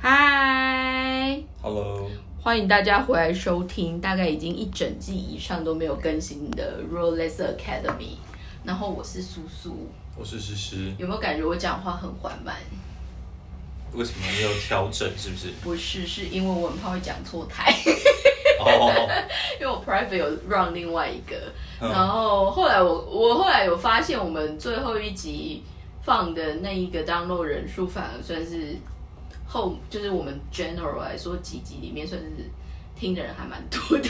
[0.00, 2.08] 嗨，Hello，
[2.40, 8.16] 欢迎大家回来收听，大概已经一整季以上都没有更新的 Rolex Academy。
[8.62, 10.94] 然后我是苏苏，我是诗诗。
[10.98, 12.54] 有没有感觉我讲话很缓慢？
[13.92, 15.10] 为什么你有调整？
[15.18, 15.48] 是不是？
[15.64, 17.74] 不是，是因为我很怕会讲错台。
[18.60, 19.08] 哦，
[19.60, 21.36] 因为我 private 有 run 另外一个，
[21.80, 25.64] 然后后来我我后来有发现，我们最后一集
[26.02, 28.76] 放的那一个 download 人数反而算是
[29.48, 32.28] 后，就是我们 general 来说几集里面算是
[32.94, 34.08] 听的人还蛮多的，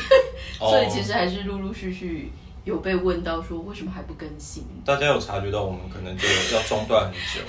[0.59, 2.31] 所以其实还是陆陆续续
[2.65, 4.65] 有被问到说为什么还不更新。
[4.85, 7.47] 大家有察觉到我们可能就要中断很久。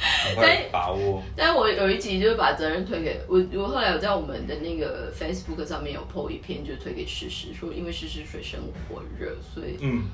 [0.34, 8.58] 但把握，但我有一集就是把责任推给我，我后来有在我们的那个 Facebook 上面有 po 一篇，就推给诗诗说，因为诗诗水深
[8.88, 10.04] 火热，所以嗯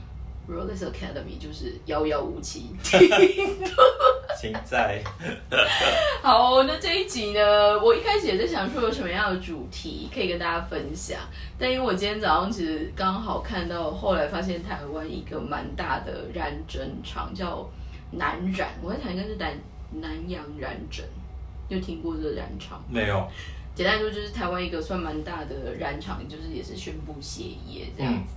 [0.48, 2.70] ，Rolex Academy 就是遥遥无期。
[4.38, 5.02] 现在，
[6.22, 11.18] 好，那这一集呢，我一开始也在想说有什么样的主题可以跟大家分享，
[11.58, 17.68] 但因为我今天早上其实刚好看到，后来发现台湾一个蛮大的染针厂叫
[18.10, 19.52] 南染，我在想应该是南。
[20.02, 21.06] 南洋染整，
[21.68, 22.84] 有听过这个染厂？
[22.90, 23.26] 没有。
[23.72, 28.34] 简单说，就是台湾一个算蛮大的染厂，就是也是宣布歇业这样子。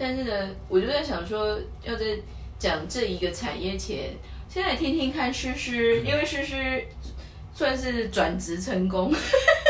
[0.00, 2.06] 但是呢，我就在想说，要在
[2.58, 4.16] 讲这一个产业前，
[4.48, 6.82] 先来听听看诗诗，因为诗诗
[7.52, 9.12] 算是转职成功。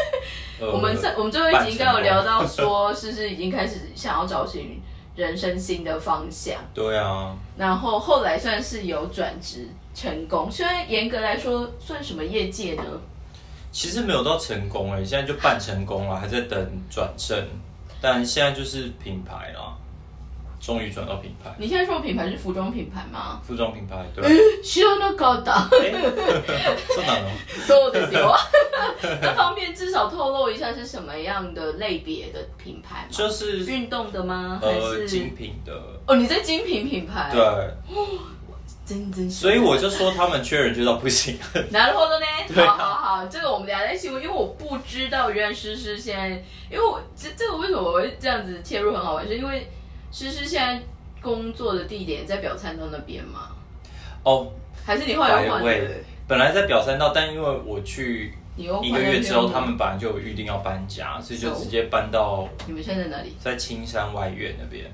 [0.72, 4.80] 我们上我们最后一集应该有聊到说，诗诗已经开始想要找寻
[5.16, 6.54] 人生新的方向。
[6.72, 7.36] 对啊。
[7.56, 9.66] 然后后来算是有转职。
[9.92, 12.84] 成功，虽然严格来说算什么业界呢？
[13.72, 16.56] 其实没有到成功哎，现在就半成功了，还在等
[16.88, 17.36] 转正。
[18.00, 19.76] 但现在就是品牌啦，
[20.59, 21.53] 终于转到品牌。
[21.59, 23.39] 你现在说品牌是服装品牌吗？
[23.45, 24.63] 服装品牌，对。
[24.63, 25.69] 需要那高档？
[25.69, 27.29] そうなの？
[27.67, 28.35] そうですよ。
[29.21, 33.07] 那方便至少透露一下是什么样的类别的品牌吗？
[33.11, 34.59] 就是运动的吗？
[34.61, 35.71] 还是精品的？
[36.07, 37.31] 哦，你在精品品牌？
[37.31, 37.41] 对。
[39.31, 41.39] 所以我就说他们缺人缺到不行。
[41.71, 42.25] 然后呢？
[42.63, 46.29] 好好好，这个我们俩在新闻，因为我不知道原来诗诗现在，
[46.69, 49.67] 因为我这这个为什么我会这样子切入很好玩，是因为
[50.12, 50.82] 诗诗现在
[51.20, 53.50] 工作的地点在表参道那边吗？
[54.24, 54.52] 哦，
[54.84, 55.90] 还是你后来换的？
[56.26, 62.48] 本来在表参道，但因为我去一个月之后，他们本来就有预定要搬家，所以就直接搬到。
[62.66, 63.34] 你们现在在哪里？
[63.38, 64.90] 在青山外院那边。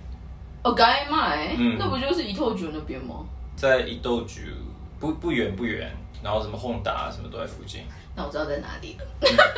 [0.63, 3.25] 哦，该买，那不就是一透局那边吗？
[3.55, 4.53] 在一豆局
[4.99, 5.91] 不不远不远，
[6.23, 7.83] 然后什么宏达什么都在附近。
[8.15, 9.07] 那我知道在哪里了。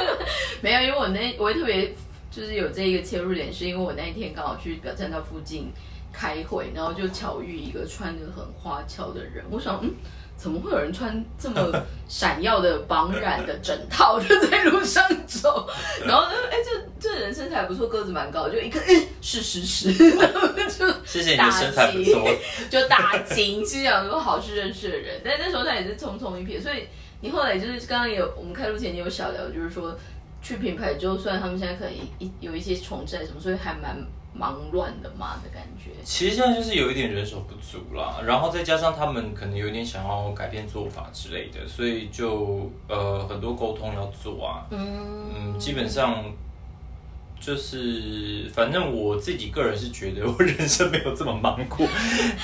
[0.61, 1.95] 没有，因为我那我特别
[2.39, 5.73] 就是有这一个切入点，是因为我那一天刚好去表参道附近
[6.13, 9.93] 开会，然后就巧遇一个穿的很花俏的人，我想嗯。
[10.39, 11.73] 怎么会有人穿这么
[12.09, 15.69] 闪耀的绑染的整套就在路上走？
[16.07, 16.35] 然后呢？
[16.49, 18.81] 哎，这这人身材不错，个子蛮高，就一个
[19.21, 19.93] 是是是，
[20.79, 22.25] 就谢谢你的身材不错，
[22.71, 26.85] 就大惊，心想说好是认识的人，但那时候他也是匆匆一瞥，所以
[27.21, 29.99] 你后来就是刚刚有我们开录前你有小聊，就是说
[30.43, 33.97] 去品牌，就算他们现在可能一有一些重置什么，所以还蛮。
[34.35, 44.63] 忙乱的嘛的感觉，其实现在就是有一点人手不足啦，然后再加上他们可能有点想要改变做法之类的，所以就呃很多沟通要做啊。
[44.71, 46.23] 嗯嗯，基本上
[47.41, 51.85] 就是反正我自己个人是觉得 我人生没有这么忙过，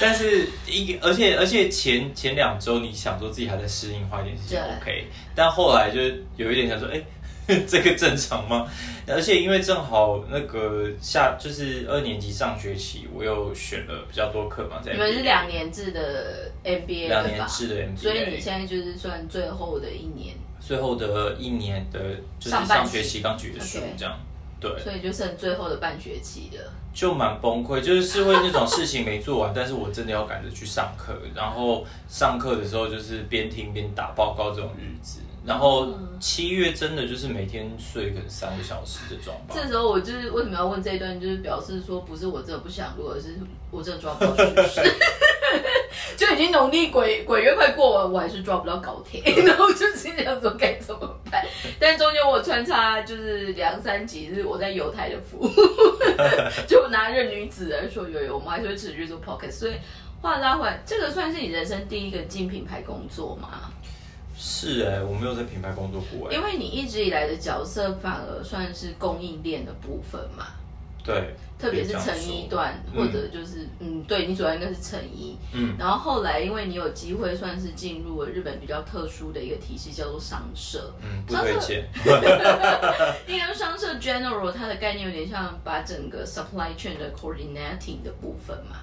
[0.00, 6.00] 但是一而且而且前前两周你想说自己还在适应，花一点时间 OK，但后来就
[6.36, 7.00] 有一点想说哎。
[7.68, 8.66] 这个正常吗？
[9.06, 22.00] 而且因为正好那个下就是二年级上学期，我又选了比较多课嘛，在你们是两年制的 MBA，两年制的 MBA，所以你现在就是算最后的一年，最后的一年的
[22.38, 24.18] 就是上学期刚结束这样，
[24.58, 35.20] 对，所以就剩最后的半学期的，就蛮崩溃，就是是会那种事情没做完，但是我真的要赶着去上课，然后上课的时候就是边听边打报告这种日子。
[35.46, 35.88] 然后
[36.18, 39.58] 七月真的就是每天睡可能三个小时的状况。
[39.58, 43.36] 这时候我就是为什么要问这一段，就是表示说不是我真的不想录，而是
[43.70, 44.80] 我真的抓不到趋势。
[46.16, 51.44] 就已经农历鬼鬼月快过完，我还是抓不到高铁， 然后就心想说该怎么办？
[51.78, 55.50] 但中间我穿插就是两三集是我在犹太的服务，
[56.66, 59.56] 就拿任女子来说，有有我们还是会持续做 p o c k e t。
[59.56, 59.74] 所以
[60.20, 63.70] 话拉回来，这个算是你人生第一个进品牌工作吗？
[64.36, 66.34] 是哎，我没有在品牌工作过哎。
[66.34, 70.46] 因为你一直以来的角色反而算是供应链的部分嘛。
[71.04, 75.36] 对，特别是成衣段，嗯或者就是嗯，对你主要应该是成衣。
[75.52, 80.94] 嗯然后后来因为你有机会算是进入了日本比较特殊的一个体系，叫做商社。
[81.02, 81.86] 嗯，不推荐。
[83.28, 88.76] 应该说商社 general 它的概念有点像把整个 supply chain 的 coordinating 的部分嘛，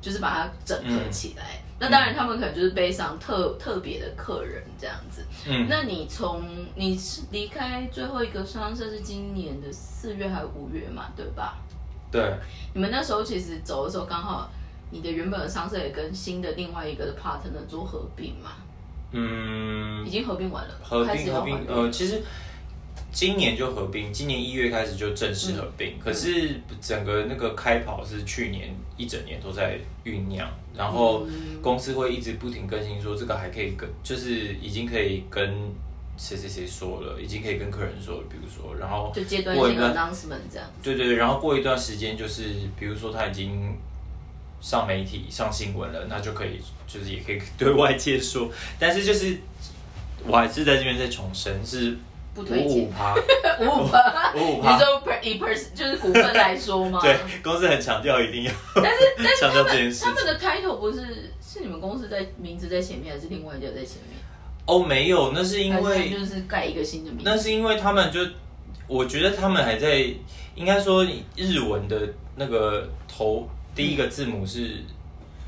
[0.00, 1.62] 就是把它整合起来。
[1.78, 5.24] 那当然他们可能就是背上特特别的客人这样子。
[5.48, 6.42] 嗯，那你从
[6.74, 11.56] 你是离开最后一个商社是今年的四月还是五月嘛，对吧？
[12.10, 12.34] 对，
[12.74, 14.50] 你们那时候其实走的时候刚好。
[14.92, 18.54] 你的原本的商社也跟新的另外一个的 partner 做合并嘛，
[19.12, 22.20] 嗯已，经合并完了，合并合，并呃，其实
[23.12, 25.88] 今年就合并，今年一月开始就正式合并。
[25.96, 35.52] 嗯可是整个那个开跑是去年一整年都在酝酿，然后嗯公司会一直不停更新说这个还可以跟，就是已经可以跟
[36.16, 40.70] 谁谁谁说了，已经可以跟客人说了，比如说，然后就阶段性 announcement 这样。
[40.82, 43.74] 对对对，然后过一段时间就是，比如说他已经
[44.60, 49.38] 上媒体、上新闻了，那就可以就是也可以对外界说，但是就是
[50.26, 51.96] 我还是在这边再重申，是五
[52.34, 52.84] 不推荐。
[52.84, 53.14] 五趴，
[53.60, 57.00] 五五趴， 五五趴，你说 per 以 per 就是股份来说吗？
[57.02, 59.64] 对，公司很强调一定要但是但是他。
[59.64, 64.18] 们他们的 title 不是是你们公司在名字在前面，还是另外一家在前面？
[64.66, 67.24] 哦，没有，那是因为就是盖一个新的名字。
[67.24, 68.20] 那是因为他们就，
[68.86, 70.06] 我觉得他们还在，
[70.54, 71.04] 应该说
[71.36, 74.76] 日文的那个头第一个字母是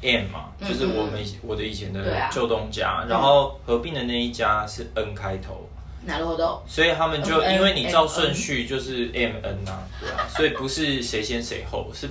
[0.02, 0.68] M 嘛，嗯。
[0.68, 2.02] 就是我们我的以前的
[2.32, 5.68] 旧东家，然后合并的那一家是 N 开头，
[6.04, 12.08] 哪路都所以他们就因为你照顺序就是 M N 啊，对啊，所以不是谁先谁后，是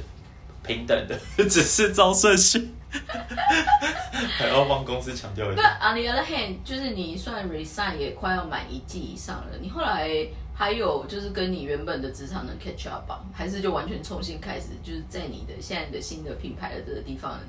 [0.66, 2.72] 平等的， 只是照顺序。
[4.38, 5.78] 还要帮公司强调一那下。
[5.80, 10.10] on the other hand，就是你算 resign 也快要满一季以上了，你后来
[10.54, 13.22] 还有就是跟你原本的职场能 catch up 吧？
[13.34, 17.40] 还是就完全重新开始，就是在你的现在的新的品牌的这个地方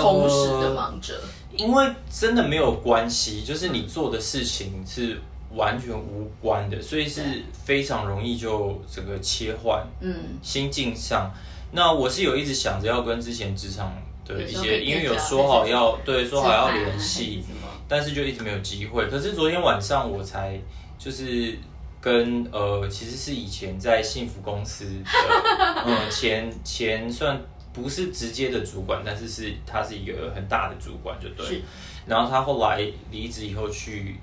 [0.00, 1.20] 充实的忙着？
[1.56, 5.20] 因为真的没有关系，就是你做的事情是
[5.54, 11.30] 完全无关的，所以是非常容易就整个切换嗯，心境上。
[11.72, 13.92] 那我是有一直想着要跟之前职场
[14.26, 17.44] 的一些，因为有说好要对说好要联系
[17.86, 19.06] 但是就一直没有机会。
[19.08, 20.58] 可是昨天晚上我才
[20.98, 21.58] 就是
[22.00, 25.10] 跟呃，其实是以前在幸福公司的
[25.84, 27.38] 嗯前前算
[27.72, 31.46] 不是直接的主管，但是是他是一个很大的主管，就对。
[31.46, 31.62] 是
[32.06, 34.16] 然后他后来离职以后去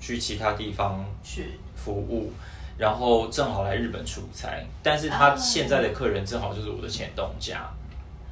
[0.00, 2.30] 去其他地方去服务，
[2.76, 7.68] 然后正好来日本出差，但是他啊现在的客人正好就是我的前东家。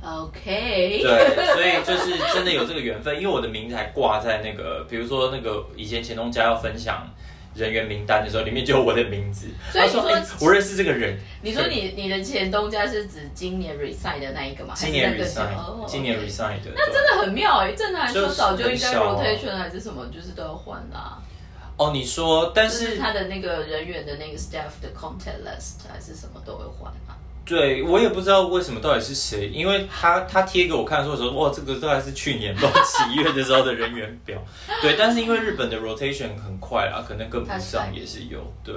[0.02, 7.08] OK，对，所以就是真的有这个缘分，因为我的名字还挂在那个，比如说那个以前前东家要分享
[7.54, 9.46] 人员名单的时候，里面就有我的名字。
[9.70, 14.74] ：“所以你说欸、我认识这个人。”你说你你的前东家是指今年 resign 的那一个吗？
[14.76, 21.18] 今年 resign，、哦今年 resign 的，那真的很妙哎、正常来说早就应该 rotation 还是什么，就是都要换啦。
[21.76, 27.03] 哦，你说，但就是是他的那个人员的那个 staff 的 contact list 还是什么都会换啊。
[27.44, 34.38] 对我也不知道为什么到底是谁，因为他他贴给我看的时候说，哇，这个大概是去年不知道几月的时候的人员表。
[34.80, 38.40] 对，但是因为日本的 rotation 很快啊，可能跟不上也是有。
[38.64, 38.74] 对，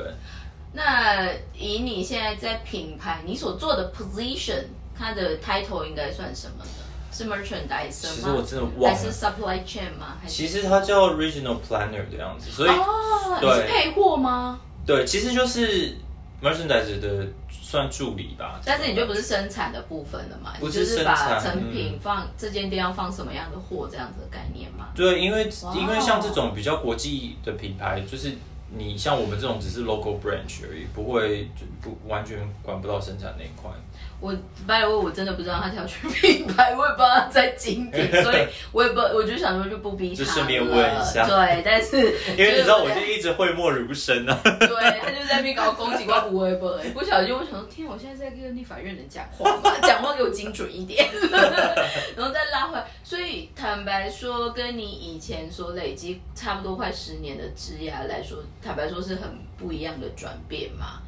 [0.73, 4.65] 那以你现在在品牌你所做的 position，
[4.97, 6.71] 它的 title 应该算什么呢？
[7.09, 8.45] 是 merchandiser 其实我吗？
[8.47, 10.17] 真的忘了还是 supply chain 吗？
[10.21, 14.59] 还是其实它叫 regional planner 的样子，所以、哦，你是配货吗？
[14.85, 15.97] 对，其实就是
[16.41, 18.59] merchandise 的算助理吧。
[18.65, 20.53] 但是你就不是生产的部分了嘛？
[20.59, 24.89] 不你就是是把生产成品嗯放、这间店要放什么样的货这样子的概念嘛？
[24.95, 28.33] 对，因为因为像这种比较国际的品牌，就是
[28.69, 33.71] 你像我们这种只是 local branch 而已，不会就不完全管不到生产那一块。
[34.19, 34.33] 我
[34.65, 40.25] by the way，我真的不知道他挑选品牌，我也不知道他在精品，所以 我也不，我就想说就不逼他了。
[40.25, 41.97] 就顺便问一下对，但 是
[42.35, 44.39] 因为你知道，我就就一直讳莫如深啊。
[44.43, 51.07] 对他就在那边搞攻击我无微不不小心我想说，天啊，我现在在跟立法院人讲话嘛，讲话给我精准一点，
[52.17, 52.85] 然后再拉回来。
[53.03, 61.01] 所以坦白说，跟你以前所累积差不多快十年的枝芽来说，坦白说是很不一样的转变嘛。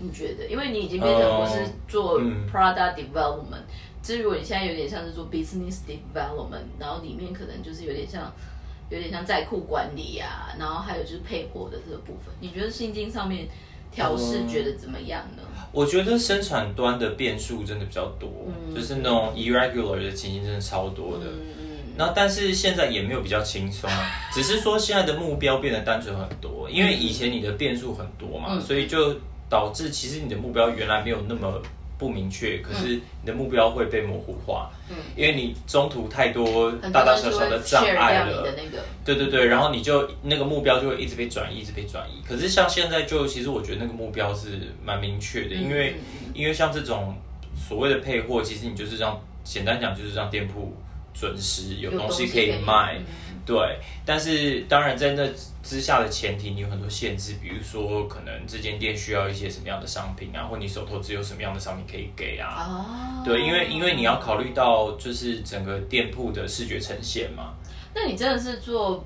[0.00, 0.46] 你觉得？
[0.48, 3.62] 因为你已经变成不是做嗯 product development，
[4.02, 8.32] 至于如果你现在有点像是做 business development，然后里面可能就是有点像
[8.90, 13.46] 有点像在库管理啊，然后还有就是配货的这个部分，你觉得心境上面
[13.92, 15.42] 调试嗯觉得怎么样呢？
[15.70, 21.26] 我觉得生产端的变数真的比较多，嗯就是那种 irregular 的情形真的超多的。
[21.94, 23.88] 嗯那但是现在也没有比较轻松，
[24.32, 29.14] 只是说现在的目标变得单纯很多，因为以前你的变数很多嘛，嗯所以就
[29.48, 31.62] 导致其实你的目标原来没有那么
[31.96, 38.42] 不明确，可是你的目标会被模糊化，嗯，因为你中途太多大大小小的障碍了，
[39.04, 42.20] 对对对，然后你就那个目标就会一直被转移，一直被转移。
[42.28, 45.94] 可是像现在就其实我觉得那个目标是蛮明确的，因为
[46.34, 47.14] 因为像这种
[47.56, 50.74] 所谓的配货，其实你就是让简单讲就是让店铺
[51.14, 53.00] 准时有东西可以卖。
[53.46, 55.22] 对，但是当然在那
[55.62, 62.66] 之下的前提，你有很多限制，比如说可能这间店需要一些什么样的商品啊，或你手头只有什么样的商品可以给啊。
[62.66, 63.22] 哦。
[63.22, 67.52] 对，因为因为你要考虑到就是整个店铺的视觉呈现嘛。
[67.94, 69.04] 那你真的是做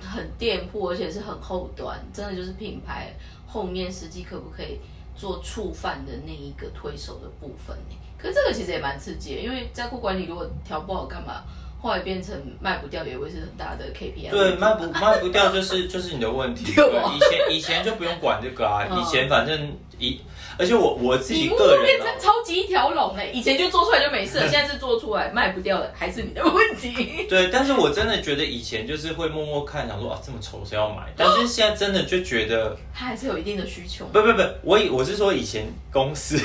[0.00, 3.14] 很店铺，而且是很后端，真的就是品牌
[3.46, 4.80] 后面实际可不可以
[5.14, 7.96] 做触犯的那一个推手的部分呢？
[8.32, 11.42] 这个其实也蛮刺激的，因为在库管理如果调不好干嘛？
[11.78, 14.30] 后来变成卖不掉，也会是很大的 KPI。
[14.30, 16.72] 对，卖不 卖不掉就是就是你的问题。
[16.74, 20.18] 对，以前以前就不用管这个啊， 以前反正一，
[20.58, 27.26] 而且我我自己个人变成超级一条龙哎，以前就做出来就没事，现在是做出来卖不掉的，还是你的问题。
[27.28, 31.04] 对，但是我真的觉得以前就是会默默看，想说啊这么丑谁要买？
[31.14, 34.06] 但是 现在真的就觉得它还是有一定的需求。
[34.06, 36.36] 不不不，我以我是说以前公司。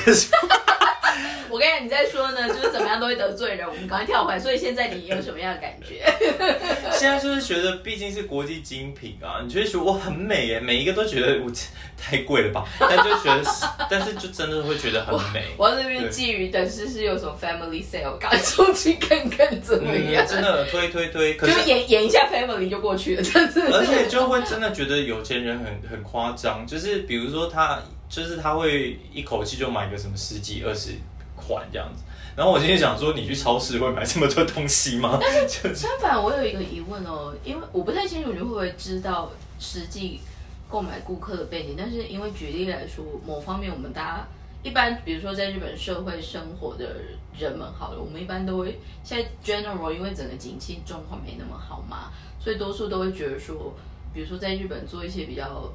[1.50, 3.66] 我跟你讲，你在说呢，就是怎么样都会得罪人。
[3.68, 6.02] 我们赶快跳回来，所以现在你有什么样的感觉？
[6.92, 11.50] 现在就是觉得，毕竟是国际精品啊，你就会觉得我很美耶，每一个都觉得我
[11.96, 12.64] 太贵了吧？
[12.80, 13.42] 但就觉得，
[13.90, 15.44] 但是就真的会觉得很美。
[15.56, 20.26] 我这边觊觎等是是有什么 family sale，赶出去看看怎么样？
[20.26, 23.76] 真的推推推，就演演一下 family 就过去了，真的。
[23.76, 27.80] 而且就会真的觉得有钱人很很夸张，就是比如说他，
[28.12, 30.90] 就是他会一口气就买个什么十几二十。
[31.34, 32.04] 款这样子，
[32.36, 35.18] 然后我今天想说，你去超市会买这么多东西吗？
[35.20, 40.20] 但是相反，我有一个疑问哦，因为我不太清楚你会不会知道实际
[40.68, 44.28] 购买顾客的背景，但是因为举例来说，某方面我们大家
[44.62, 46.96] 一般，比如说在日本社会生活的
[47.36, 53.74] 人们，好了，我们一般都会现在 general，因为整个景气状况没那么好嘛，所以多数都会觉得说，
[54.14, 55.72] 比如说在日本做一些比较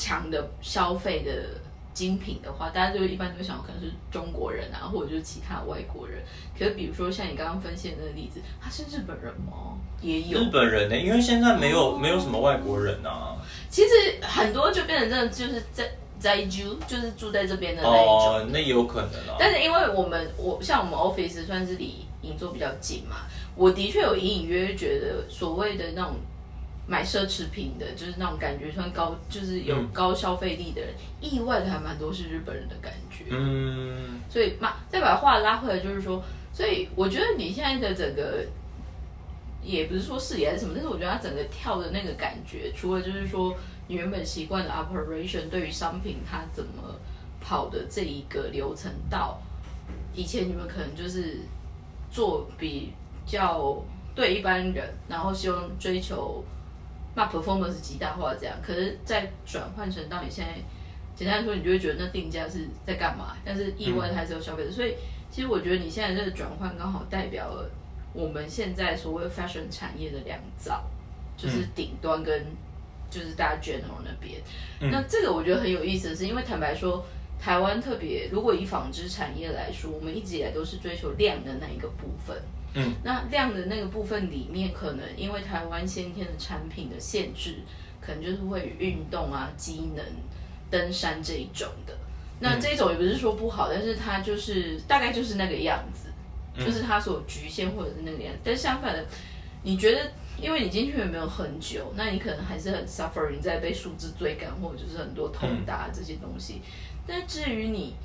[0.00, 1.60] 强的消费的。
[1.92, 6.22] 精品的话，大家就一般都想可能是中国人啊，或者就是其他外国人。
[6.56, 9.76] 可是比如说像你刚刚分析的那个例子，他是日本人吗？
[10.00, 13.36] 也有日本人呢，因为现在没有没有什么外国人啊。
[13.68, 13.88] 其实
[14.22, 18.50] 很多就变成真的就是在在住，就是住在这边的那一种。
[18.52, 19.36] 那也有可能啊。
[19.38, 23.26] 但是因为我们我像我们 office 算是离银座比较近嘛，
[23.56, 26.14] 我的确有隐隐约约觉得所谓的那种。
[26.90, 33.26] 买奢侈品的，就是那种感觉，算高，就是有高消费力的人，意外的还蛮多是日本人的感觉。
[33.30, 36.20] 嗯，所以嘛，再把话拉回来，就是说，
[36.52, 38.44] 所以我觉得你现在的整个，
[39.62, 43.54] 也不是说视野还是什么，但是我觉得他整个跳的那个感觉，除了就是说
[43.86, 46.72] 你原本习惯的 operation，对于商品它怎么
[47.40, 49.40] 跑的这一个流程，到
[50.12, 51.38] 以前你们可能就是
[52.10, 52.92] 做比
[53.24, 53.80] 较
[54.12, 56.42] 对一般人，然后希望追求。
[57.20, 60.54] 那 performance 极大化这样，可是再转换成到你现在，
[61.14, 63.36] 简单来说，你就会觉得那定价是在干嘛？
[63.44, 64.94] 但是意外还是有消费者，所以
[65.30, 67.70] 其实我觉得你现在这个转换刚好代表了
[68.14, 70.82] 我们现在所谓 fashion 产业的两造，
[71.36, 72.42] 就是顶端跟
[73.10, 74.40] 就是大家 general 那边。
[74.90, 77.04] 那这个我觉得很有意思的是，因为坦白说，
[77.38, 82.34] 台湾特别如果以纺织产业来说，我们一直以来都是追求量的那一个部分。
[82.72, 87.56] 嗯，那量的那个部分里面，可能因为台湾先天的产品的限制，
[88.00, 90.04] 可能就是会运动啊、机能、
[90.70, 91.96] 登山这一种的。
[92.38, 96.10] 那这种也不是说不好，但是它就是大概就是那个样子，
[96.64, 98.40] 就是它所局限或者是那个样子。
[98.44, 99.04] 但相反的，
[99.64, 106.62] 你觉得，因为你进去也没有很久，那你可能还是很 suffering 在被数字追赶，或者就是很多通达这些东西。
[107.04, 107.96] 但至于你，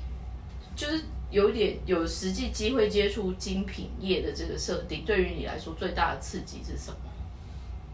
[0.74, 1.04] 就是。
[1.30, 6.96] 有点有实际机会接触精品业的这个设定，对于你来说最大的刺激是什么？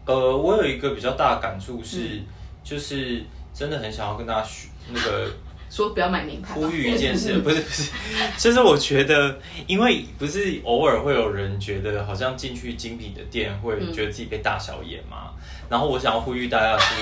[0.05, 2.21] 呃，我有一个比较大的感触是，
[2.63, 3.23] 就是
[3.53, 5.31] 真的很想要跟大家说那个
[5.71, 7.91] 说不要买名牌，呼吁一件事， 不是不是，
[8.37, 15.31] 就是我觉得，因为不是偶尔会有人觉得好像进去精品的店会觉得自己被大小眼嘛，
[15.69, 16.93] 然后我想要呼吁大家是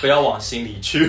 [0.00, 1.08] 不要往心里去。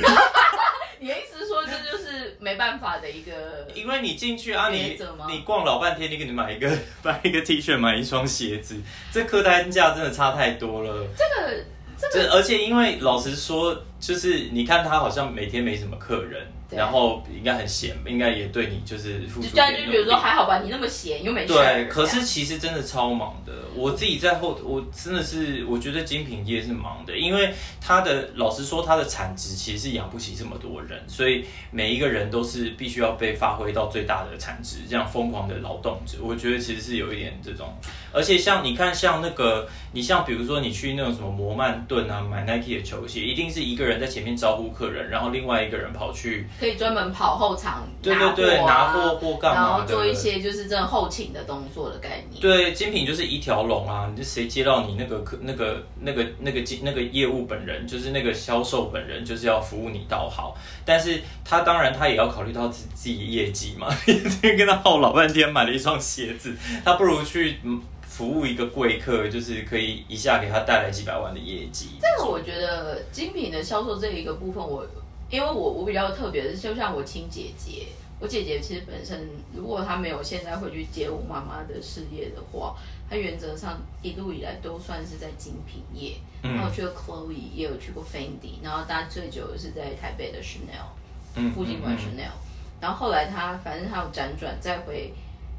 [1.00, 6.71] 你的意思是说，这就是没办法的一个，因为你进去啊，你你逛老半天，你给你买一个
[7.03, 11.05] 买一个 T 恤，买一双鞋子，这客单价真的差太多了。
[11.17, 11.65] 这个
[11.97, 19.47] 这个，而且因为老实说，就是你看他好像每天没什么客人，然后应该很闲，应该也对你就是付出
[19.91, 21.53] 比如说还好吧，你那么闲又没事。
[21.53, 23.53] 对，可是其实真的超忙的。
[23.75, 36.17] 我自己在后，我真的是我觉得精品业是忙的，因为它的老实说，它的产值其实是养不起这么多人，所以每一个人都是必须要被发挥到最大的产值，这样疯狂的劳动者。
[36.21, 37.71] 我觉得其实是有一点这种，
[38.11, 52.41] 而且像你看，像那个你像比如说你去那种什么摩曼顿啊买 Nike 的球鞋，一定是一个人在前面招呼客人，然后另外一个人跑去可以专门跑后场对对对拿拿货啊货或干然嘛的，后做一些就是这种后勤的动作的概念。
[52.41, 54.12] 对，精品就是一条龙啊！
[54.15, 60.56] 你谁接到你那个客、那个、那个、那个经那个业务本人，就是那个销售本人，就是要服务你到好。
[60.86, 63.88] 但是他当然他也要考虑到自自己的业绩嘛。
[64.58, 67.82] 跟他耗老半天买了一双鞋子，他不如去嗯
[68.17, 72.00] 服务一个贵客，就是可以一下给他带来几百万的业绩。
[72.01, 74.83] 这个我觉得精品的销售这一个部分我，
[75.29, 82.75] 因为我我比较特别的是，就像我亲姐姐，我姐姐其实本身如果她没有现在回去接我妈妈的事业的话，
[83.07, 86.15] 她原则上一路以来都算是在精品业。
[86.41, 90.89] 嗯然后我去过 Chloe，也有去过 Fendi，然后待最久的是在台北的 Chanel。
[91.36, 92.33] 嗯附近管嗯 Chanel，、
[92.81, 95.13] 然后后来她反正她有辗转再回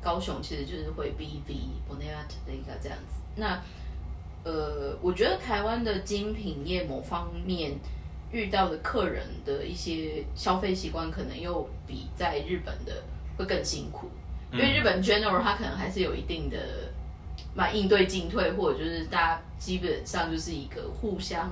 [0.08, 1.50] 高雄，其实就是会 BV
[1.86, 3.20] Bonnet 的一个这样子。
[3.36, 3.60] 那
[4.44, 7.78] 呃，我觉得台湾的精品业某方面
[8.32, 13.02] 遇到的客人的一些消费习惯，可能又比在日本的
[13.36, 14.08] 会更辛苦，
[14.50, 16.56] 因为日本 general 它可能还是有一定的。
[17.54, 21.50] 蛮，应对进退，或者就是大家基本上就是一个互相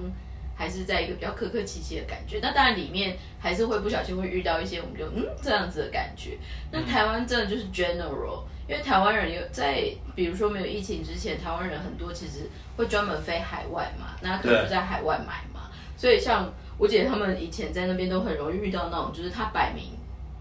[0.56, 2.40] 还是在一个比较客客气气的感觉。
[2.40, 6.38] 那当然里面还是会不小心会遇到一些我们就嗯这样子的感觉。
[6.72, 9.84] 那台湾真的就是 general，因为台湾人有在
[10.14, 15.70] 比如说没有疫情之前，台湾人很多其实会专门飞海外嘛，那可能就在海外买嘛。
[15.96, 19.92] 所以像我姐他们以前在那边都很容易遇到那种，就是他摆明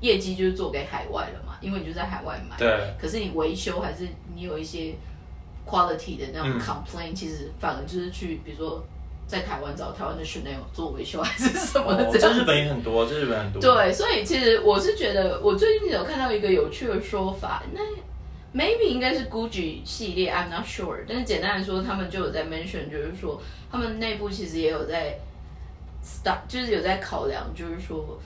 [0.02, 2.58] 业绩就是做给海外了嘛，因为你就在海外买。
[2.58, 4.96] 对，可是你维修还是你有一些
[5.66, 8.86] quality 的那种嗯 complaint，、其实反而就是去比如说
[9.28, 13.62] 在台湾找台湾的 Chanel 做维修 还是什么的日本也很多，这日本很多。
[13.62, 17.82] 对，所以其实我是觉得，我最近有看到一个有趣的说法，那
[18.54, 20.98] maybe 应该是 Gucci 系列，I'm not sure。
[21.08, 23.42] 但是简单来说，他们就有在 mention，就是说
[23.72, 25.18] 他们内部其实也有在
[26.04, 28.20] start，就是有在考量，就是说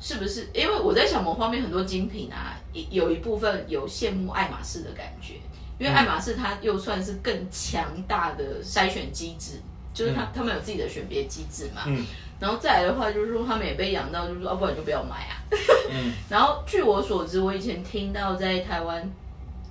[0.00, 0.48] 是不是？
[0.54, 2.58] 因为我在想某方面很多精品啊，
[2.90, 5.34] 有一部分有羡慕爱马仕的感觉，
[5.78, 9.60] 因为爱马仕它又算是更强大的筛选机制，
[9.98, 11.82] 就是他、他们有自己的选别机制嘛。
[11.86, 12.06] 嗯
[12.40, 15.42] 然后再来的话，就是说他们也被养到，就是说，啊，不然就不要买啊。
[15.90, 19.10] 嗯 然后据我所知，我以前听到在台湾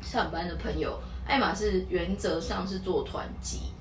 [0.01, 3.71] 上班的朋友，爱马仕原则上是做团级，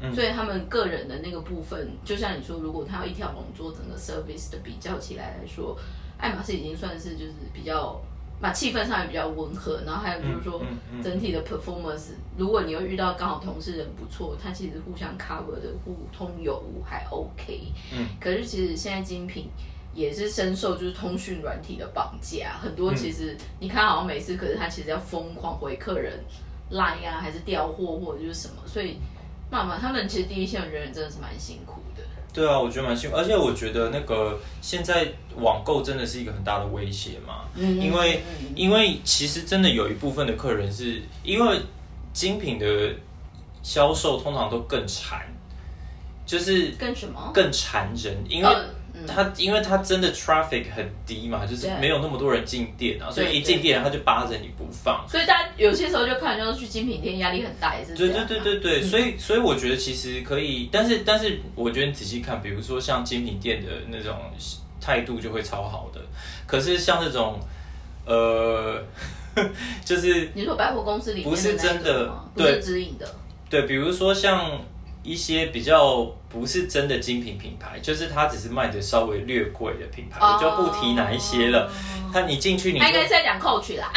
[0.00, 5.76] 嗯所以他们个人的那个部分，就像你说，如果他要一条龙做整个 service 的比较起来来说，
[6.16, 8.00] 爱马仕已经算是就是比较。
[8.40, 10.62] 嘛，气氛上也比较温和，然后还有就是说
[11.02, 17.72] 整体的 performance，、如果你又遇到刚好同事人不错，他其实互相 cover 的互通有无，还 OK。
[17.92, 19.48] 嗯，可是其实现在精品
[19.94, 26.22] 也是深受就是通讯软体的绑架，很多其实你看好像没事，可是他其实要疯狂回客人
[26.70, 28.98] line 啊，还是调货或者就是什么，所以
[29.50, 32.02] 妈妈他们其实第一线的人员真的是蛮辛苦的。
[32.36, 41.58] 对啊，我觉得蛮幸福，而且我觉得那个现在网购真的是一个很大的威胁嘛，嗯因为嗯因为其实真的有一部分的客人是因为
[42.12, 42.94] 精品的
[43.62, 45.26] 销售通常都更馋，
[46.26, 47.30] 就是更什么？
[47.32, 48.48] 更馋人，因为
[49.06, 55.04] 它因为他真的 traffic 很低嘛，就是没有那么多人进店啊，所以一进店他就扒着你不放。
[55.08, 64.16] 所以大家有些时候就看就是去精品店压力很大，也是这对对对对对，所以所以我觉得其实可以，但是但是我觉得你仔细看，比如说像精品店的那种
[64.80, 66.00] 态度就会超好的，
[66.46, 67.38] 可是像这种
[68.06, 68.82] 呃，
[69.84, 73.14] 就是你说百货公司里面不是真的不是直营的，
[73.50, 74.60] 对，比如说像
[75.06, 81.70] 一些比较不是真的精品品牌，就是它只是卖的稍微略贵的品牌，我就不提哪一些了。
[82.12, 83.90] 它你进去你应该是在讲 Coach 啦。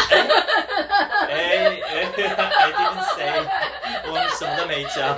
[1.28, 3.44] 哎哎，I didn't say，
[4.06, 5.18] 我什么都没讲。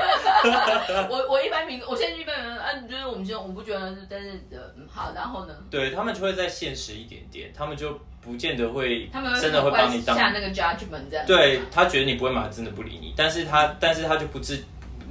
[1.10, 11.26] 我我一般评，我现在一般人啊，就是我们现在我不觉得是，但是呃嗯好，然后呢，对他们就会再现实一点点，他们就不见得会他们真的会帮你当下那个 judgment 这样。
[11.26, 14.64] 对他觉得你不会买，真的不理你，但是他但是他就不自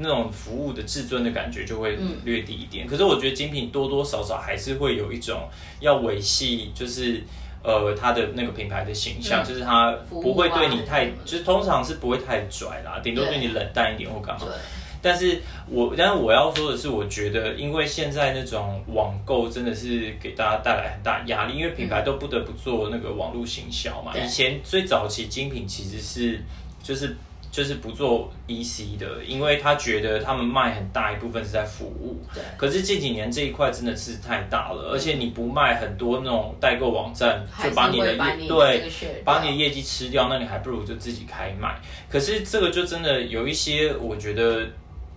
[0.03, 2.87] 那种服务的至尊的感觉就会嗯略低一点。
[2.87, 5.49] 可是我觉得精品多多少少还是会有一种
[5.81, 7.23] 要维系，就是
[7.63, 14.55] 呃它的那个品牌的形象，嗯就是他服务啊不会对你太，就是通常是不会太拽啦，顶多对对你冷淡一点或干嘛对。
[15.03, 24.13] 但是我，但是我要说的是，我觉得因为现在那种网购真的是给大家带来很大压力，因为品牌都不得不做那个网络行销嘛。
[24.17, 26.43] 以前最早期精品其实是
[26.83, 27.17] 就是。
[27.51, 32.17] 就是不做 EC 的，因为他觉得他们卖很大一部分是在服务。
[32.33, 32.41] 对。
[32.57, 38.89] 可是近几年这一块真的是太大了，而且你不卖很多那种代购网站，就把你的业对
[39.25, 41.81] 把你的业绩吃掉，那你还不如就自己开卖。
[42.09, 44.65] 可是这个就真的有一些，我觉得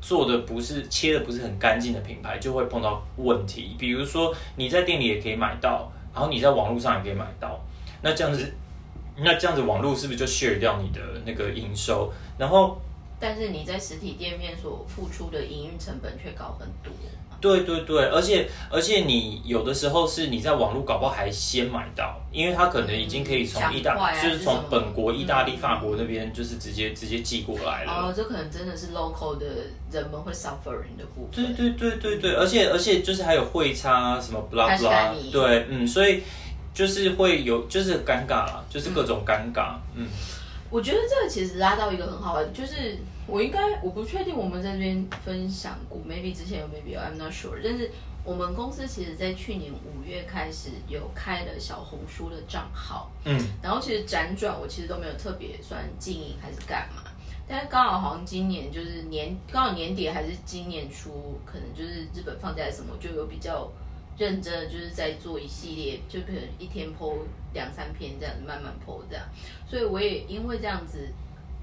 [0.02, 3.76] 做的不是切的不是很干净的品牌，就会碰到问题。
[3.78, 7.64] 比如说你在店里也可以买到，然后你在网络上也可以买到，
[8.02, 8.52] 那这样子。
[9.18, 12.12] 那这样子，网络是不是就 share 掉你的那个营收？
[12.38, 12.82] 然后，
[13.20, 16.92] 但是你在实体店面所付出的营运成本却高很多。
[17.40, 27.92] 对对对，而且而且你有的时候是你在网络搞不好还先买到，因为他可能已经可以从意大，就是从本国意大利、法国那边就是直接直接寄过来了。
[27.92, 29.46] 哦，这可能真的是 local 的
[29.92, 31.54] 人们会 suffering 的部分。
[31.54, 36.24] 对对对对对，而且而且就是还有汇差什么 blah blah，对，嗯，所以。
[36.74, 39.76] 就是会有，就是尴尬啦，就是各种尴尬。
[39.94, 40.08] 嗯，
[40.72, 47.60] 我觉得这个其实拉到一个很好的，就是我应该我不确定我们在这边分享过，maybe 之前有 maybe I'm not sure。
[47.64, 47.92] 但是
[48.24, 57.04] 我们公司其实在去年五月开始有开了小红书的账号，嗯，然后其实辗转我其实都没有特别算经营还是干嘛，
[57.48, 63.72] 但是刚好好像今年就是年刚好年底还是今年初，可能就是日本放假什么就有比较。
[64.18, 67.18] 认真的就是在做一系列，就可能一天剖
[67.54, 69.26] 两三篇这样子，慢慢剖这样。
[69.68, 71.08] 所以我也因为这样子，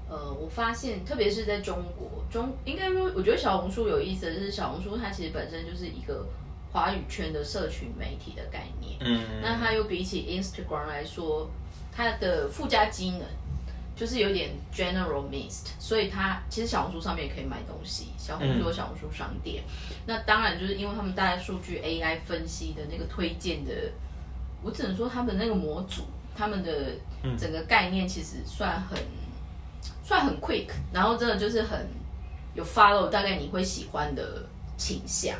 [0.09, 6.25] 呃，我发现，特别是在中国，中应该说，我觉得小红书有意思的是，小红书它其实本身就是一个
[6.71, 8.97] 华语圈的社群媒体的概念。
[8.99, 9.41] 嗯。
[9.41, 11.49] 那它又比起 Instagram 来说，
[11.91, 13.21] 它的附加机能。
[14.01, 19.63] 就是有点 general mist，所以它其实小红书上面也可以买东西，小红书有小红书商店。
[20.07, 23.71] 那当然就是因为他们大数据 AI 分析的那个推荐的，
[24.63, 26.01] 我只能说他们那个模组，
[26.35, 26.93] 他们的
[27.37, 28.97] 整个概念其实算很
[30.03, 31.85] 算很 quick，然后真的就是很
[32.55, 34.43] 有 follow 大概你会喜欢的
[34.77, 35.37] 倾向。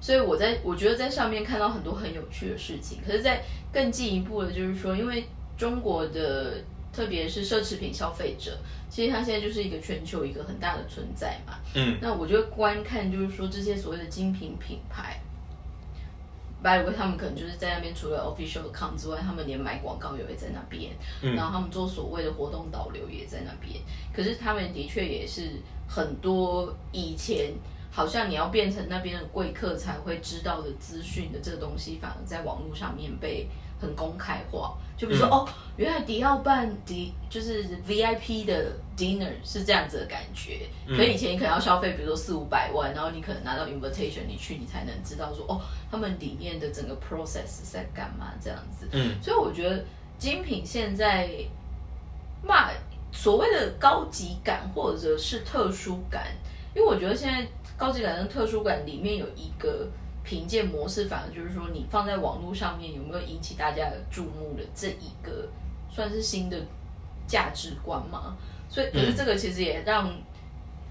[0.00, 2.98] 所以我在我觉得在上面看到很多很有趣的事情。
[3.06, 6.54] 可是，在更进一步的，就是说，因为中国的。
[6.92, 11.54] 特别是奢侈品消费者，其实它现在就是一个全球一个很大的存在嘛。
[11.74, 15.20] 嗯，那我觉得观看就是说这些所谓的精品品牌
[16.60, 20.90] ，by the way，他们可能就是在那边除了 official account 之外，他们连买广告也会在那边，
[21.22, 23.80] 然后他们做所谓的活动导流也在那边。
[24.12, 25.52] 可是他们的确也是
[25.88, 27.52] 很多以前
[27.92, 33.46] 好像你要变成那边的贵客才会知道的资讯的这个东西，反而在网络上面被。
[33.80, 40.68] 很公开化，就比如说哦，原来迪奥办迪就是 VIP 的 dinner 是这样子的感觉。
[40.86, 48.86] 可以前你可能要消费，比如说四五百万，然后你可能拿到 invitation，你去你才能知道说哦，他们里面的整个 process 在干嘛这样子。
[48.92, 49.82] 嗯，所以我觉得
[50.18, 51.30] 精品现在
[52.42, 52.70] 骂
[53.10, 56.26] 所谓的高级感或者是特殊感，
[56.74, 59.88] 因为我觉得现在高级感跟特殊感里面有一个。
[60.22, 65.48] 评鉴模式反而就是说，你放在网络上面有没有引起大家的注目的这一个，
[65.90, 66.56] 算是新的
[67.26, 68.36] 价值观嘛？
[68.68, 70.12] 所以，可是这个其实也让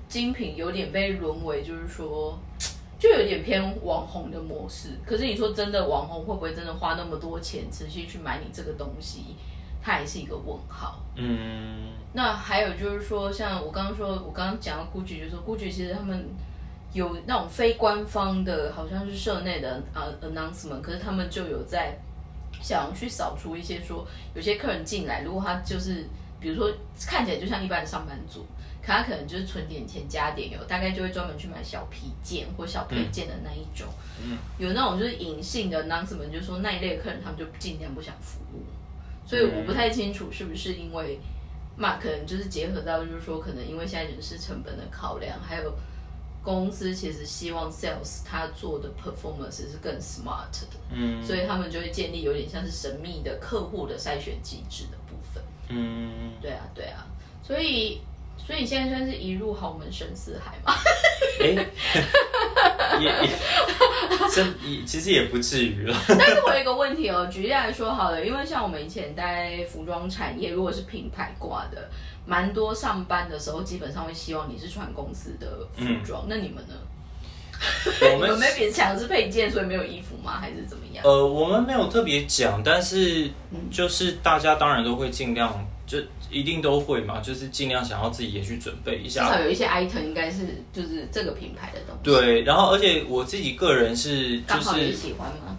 [0.08, 2.38] 精品有点被沦为，就是说，
[3.00, 4.90] 就有点偏网红的模式。
[5.06, 9.36] 可是你说真的，网红会不会真的花那么多钱持续去买你这个东西？
[9.82, 11.00] 它也是一个问号。
[11.16, 11.94] 嗯。
[12.14, 16.26] 那还有就是说，像我刚刚说，我刚刚讲到 GUCCI，就是说 GUCCI 其实他们。
[16.92, 21.96] 有那种非官方的，好像是社内的呃 announcement，可是他们就有在
[22.62, 26.06] 想去扫除一些说，有些客人进来，如果他就是
[26.40, 26.74] 比如说
[27.06, 28.44] 看起来就像一般的上班族，
[28.82, 33.88] 可他可能就是存点钱加点油，大概就会专门去买小皮件或小配件的那一种。
[34.24, 38.64] 嗯，有那种就是隐性的 announcement，就是说那一类客人他们就尽量不想服务，
[39.28, 41.20] 所以我不太清楚是不是因为
[41.78, 45.72] 那，可能就是结合到就是说，可能因为现在人事成本的考量，还有。
[46.44, 57.06] 公司其实希望 sales 他做的 performance 是更 smart 的，嗯，所以他们就会建立有点像是神秘的客户的筛选机制的部分，嗯，对啊，对啊，
[57.44, 58.02] 所以，
[58.38, 60.74] 所以你现在算是一入豪门深似海嘛？
[63.00, 63.30] 也也
[64.34, 65.96] 真也其实也不至于了。
[66.08, 71.90] 但是我有一个问题哦，举例来说好了，因为像我们以前在服装产业，如果是品牌挂的。
[72.26, 76.26] 蛮多上班的时候，基本上会希望你是穿公司的服装。
[76.30, 76.76] 那你们呢？
[78.14, 80.38] 我们没别抢的是配件，所以没有衣服吗？
[80.40, 81.04] 还是怎么样？
[81.04, 83.32] 呃，我们没有特别讲，但是
[83.72, 85.98] 就是大家当然都会尽量就
[86.30, 89.26] 一定都会嘛，就是尽量想要自己也去准备一下。
[89.26, 92.02] 至少有一些 item 应该是就是这个品牌的东西。
[92.04, 95.58] 对，然后而且我自己个人是就是喜欢吗？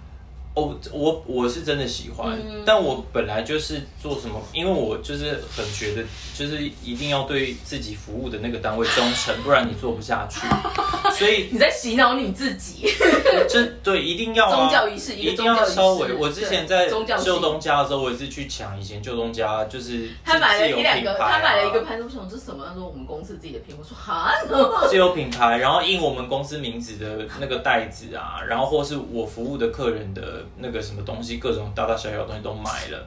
[0.60, 6.02] 哦，我我是真的喜欢，但我本来就是做什么，因为我就是很觉得，
[6.34, 10.40] 就是一定要对自己服务的那个单位忠诚，不然你做不下去。
[11.16, 12.88] 所以你在洗脑你自己，
[13.48, 16.12] 这对一定要宗教仪式，一定要稍微。
[16.12, 22.64] 我之前在旧东家的时候，我也是去抢以前旧东家，就是他买了一两个，他买了一个牌子，我想这是什么？
[22.66, 24.32] 他说我们公司自己的品牌，我说哈，
[24.88, 30.44] 自有品牌，然后印我们公司名字的那个袋子啊，然后或是我服务的客人的。
[30.58, 33.06] 那个什么东西，各种大大小小的东西都买了，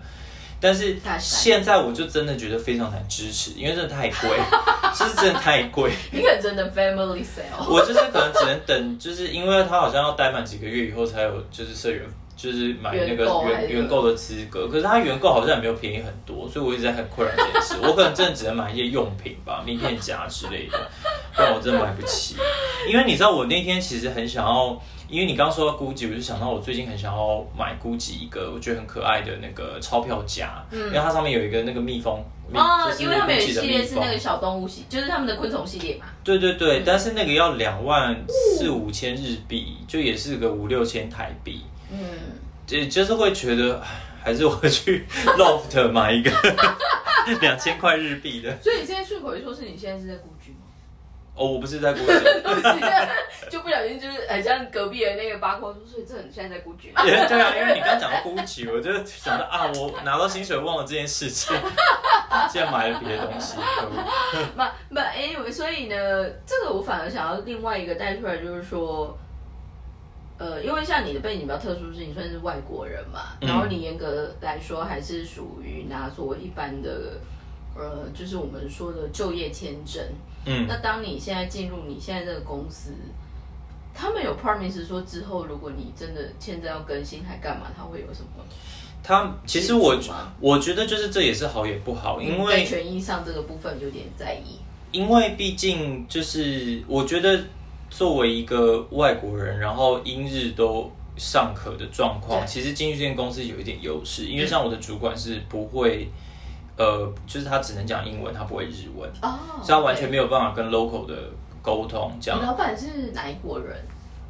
[0.60, 4.30] 但是现在我就真的觉得非常难支持，因为真的太贵，
[4.96, 5.92] 是真的太贵。
[6.12, 12.02] 你可能真的 family sale，我就是可能只能等， 就是因为他好像要待满几个月以后才有，就是社员
[12.36, 17.76] 就是买那个原原购的资格，可是他原购好像也没有便宜很多，所以我一直在很困扰这件事。
[17.84, 20.80] 我可能真的只能买一些用品吧，名片夹之类的，
[21.36, 22.36] 不然我真的买不起。
[22.90, 24.82] 因为你知道，我那天其实很想要。
[25.14, 32.20] 因为你刚刚说到 GUCCI，我就想到我最近很想要买 GUCCI 一个我觉得很可爱的那个钞票夹，因为它上面有一个那个蜜蜂
[32.52, 36.08] 哦，因为他们有系列是那个小动物系，就是他们的昆虫系列嘛。
[36.24, 41.62] 对对对，但是那个要两万四五千日币，就也是个五六千台币。
[41.92, 42.00] 嗯，
[42.66, 43.80] 就就是会觉得
[44.24, 45.06] 还是我去
[45.38, 46.32] LOFT 买一个
[47.40, 48.50] 两千块日币的。
[48.60, 50.33] 所以你现在顺口一说，是你现在是在 GUCCI 吗？
[51.36, 52.06] 哦，我不是在孤举，
[53.50, 56.94] 就不小心就是很像隔壁的那个八卦说，所以这很像在在孤举。
[56.96, 61.56] 对啊，因为你刚讲到孤举，我就想到啊，我拿到薪水忘了这件事情，
[62.52, 63.58] 现在买了别的东西。
[64.56, 64.62] 不
[64.94, 69.18] 不，anyway，所以呢，这个我反而想要另外一个带出来，就是说，
[70.38, 77.20] 呃，因为像你的背景比较特殊，是你算是外国人嘛，然后你严格来说还是属于拿所谓一般的。
[77.76, 80.00] 呃，就是我们说的就业签证。
[80.46, 82.92] 嗯，那当你现在进入你现在这个公司，
[83.94, 88.44] 他们有 promise 说之后，如果你真的签证要更新还干嘛，他会有什么？
[89.02, 89.98] 他其实我
[90.40, 94.60] 我觉得就是这也是好也不好，因为权益上这个部分有点在意。
[94.92, 97.42] 因为毕竟就是我觉得
[97.90, 106.10] 作为一个外国人，然后英日都尚可的状况，其实进去这间公司有一点优势，因为像我的主管是不会。
[106.78, 111.14] 呃，就是他只能讲英文，他不会日文，哦，所以他完全没有办法跟 local 的
[111.62, 112.12] 沟通。
[112.20, 113.76] 这样，老板是哪一国人？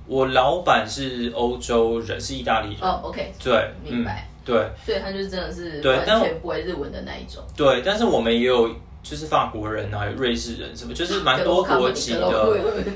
[0.05, 2.81] 我老板是欧洲人，是意大利人。
[2.81, 7.41] 哦，OK，对，明白，对，所以他就真的是完全不会日文的那一种。
[7.55, 8.69] 对，但是我们也有
[9.01, 12.29] 就是法国人啊，瑞士人什么，就是蛮 多国籍的。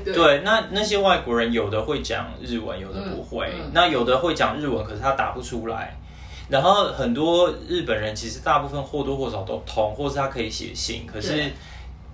[0.04, 3.50] 对，那那些外国人有的会讲日文，有的不会。
[3.72, 5.98] 那有的会讲日文，可是他打不出来。
[6.48, 11.44] 然后很多日本人其实大部分或多或少都通，或是他可以写信，可是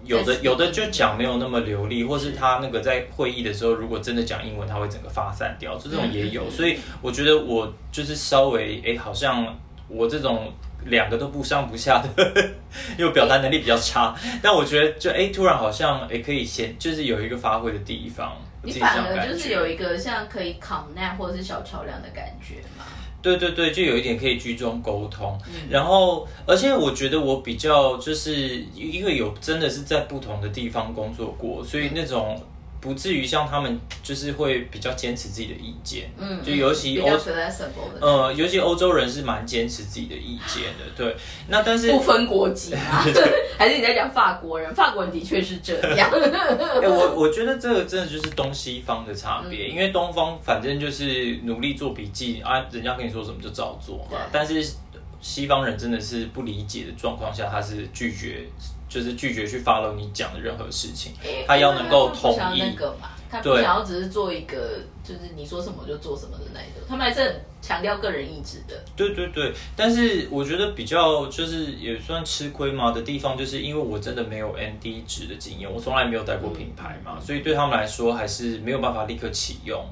[0.04, 6.50] 有的有的就讲没有那么流利，或是他那个在会议的时候，如果真的讲英文，他会整个发散掉，就这种也有。
[6.50, 9.56] 所以我觉得我就是稍微哎，好像
[9.88, 10.52] 我这种
[10.84, 12.52] 两个都不上不下的，
[12.98, 14.14] 因为表达能力比较差。
[14.42, 22.84] 但我觉得就哎，突然好像哎可以先就是有一个发挥的地方，你反而就是有一个像可以 connect 或者是小桥梁的感觉嘛。
[23.24, 25.36] 对对对，就有一点可以居中沟通，
[25.68, 32.40] 然后而且我觉得我比较就是因为有真的是在不同的地方工作过，所以那种。
[32.84, 37.08] 不至于像他们就是会比较坚持自己的意见，嗯，就尤其欧，
[37.98, 41.16] 呃，尤其欧洲人是蛮坚持自己的意见的，对。
[41.48, 43.02] 那但是不分国籍啊，
[43.56, 44.74] 还是你在讲法国人？
[44.74, 46.10] 法国人的确是这样。
[46.12, 54.18] 哎，我 我觉得这个真的就是东西方的差别，因为东方反正就是努力做笔记啊，人家跟你说什么就照做嘛。
[54.30, 54.62] 但是
[55.22, 58.44] 西方人真的是不理解的状况下，他是拒绝。
[58.94, 61.12] 就是拒绝去 follow 你讲的任何事情，
[61.48, 62.60] 他要能够同意。
[62.60, 68.80] 那个嘛，他不想要只是做一个，就是你说什么就做什么的那种，他们还是很强调个人意志的。
[68.94, 79.84] 对对对，但是我觉得比较就是也算吃亏嘛的地方，就是因为我真的没有 ND 值的经验，我从来没有带过品牌嘛，所以对他们来说还是没有办法立刻启用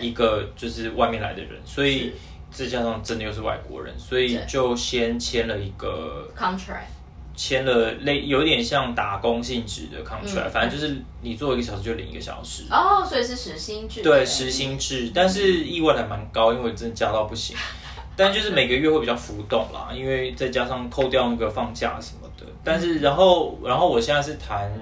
[0.00, 2.14] 一个就是外面来的人，所以
[2.50, 6.95] 再加上真的又是外国人，所以就先签了一个 contract。
[7.36, 12.64] 签了类有点像打工性质的 contract，反正就是你做一个小时就领一个小时。
[12.70, 14.02] 哦，所以是时薪制。
[14.02, 17.54] 对，时薪制，但是意外还蛮高，因为真的加到不行。
[18.16, 22.46] 但就是每个月会比较浮动啦，因为再加上扣掉那个放假什么的。
[22.64, 24.72] 但是然后然后我现在是谈，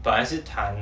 [0.00, 0.76] 本来是谈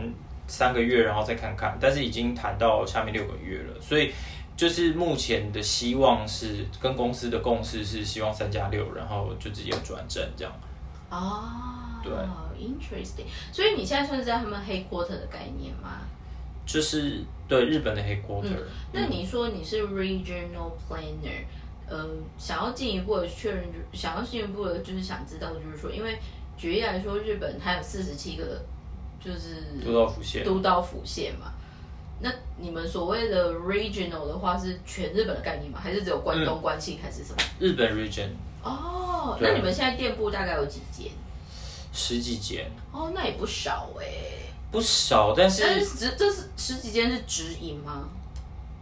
[0.46, 4.12] 三个月，然后再看看，但是已经谈到下面六个月了，所以
[4.54, 10.52] 就是目前的希望是跟公司的共识是希望三加六，然后就直接转正这样。
[11.12, 12.10] 哦，对
[12.58, 13.26] ，interesting。
[13.52, 16.00] 所以你现在算是在他们 headquarter 的概念吗？
[16.64, 18.56] 就是对日本的 headquarter。
[18.92, 21.44] 那你说你是 regional planner，
[21.86, 26.18] 呃，想要进一步的确认，想要进一步的就是想知道，就是说，因为
[26.56, 28.64] 举例来说，日本它有四十七个
[29.20, 31.52] 就是都道府县，都道府县嘛。
[32.20, 35.78] 那你们所谓的 regional 的话，是全日本的概念吗？
[35.82, 37.42] 还是只有关东、关西还是什么？
[37.58, 38.28] 日本 region。
[38.62, 41.10] 哦，那你们现在店铺大概有几间？
[41.92, 42.70] 十几间。
[42.90, 44.04] 哦，那也不少哎。
[44.70, 48.08] 不少，但是但是直这是十几间是直营吗？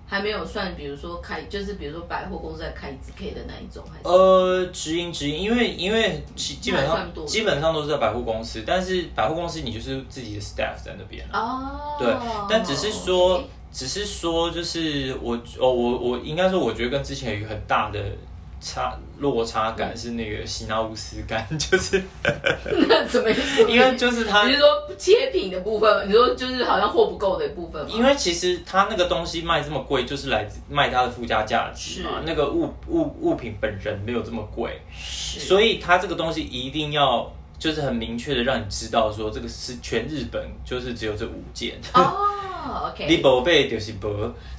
[0.07, 12.13] 还没有算，比如说开，就是比如说百货公司在开 ZK 的那一种，还是呃直营直营，因为因为基基本上基本上都是在百货公司，但是百货公司你就是自己的 staff 在那边哦，对，
[12.49, 18.01] 但只是说只是说就是我哦我我应该说我觉得跟之前有一个很大的。
[18.61, 22.03] 差落差感是那个喜纳乌斯感， 就是
[22.89, 23.31] 那怎么？
[23.67, 24.69] 因为就是他，你是说
[24.99, 26.07] 切品的部分？
[26.09, 32.21] 你说就是好像货不够的部分因为其实他那个东西卖这么贵，就是来自卖它的附加价值嘛。
[32.27, 42.91] 那个物物物品本人没有这么贵，所以他这个东西一定要就是很明确的让你知道说这个是全日本就是只有这五件哦。
[42.93, 44.11] OK， 你宝贝就是宝。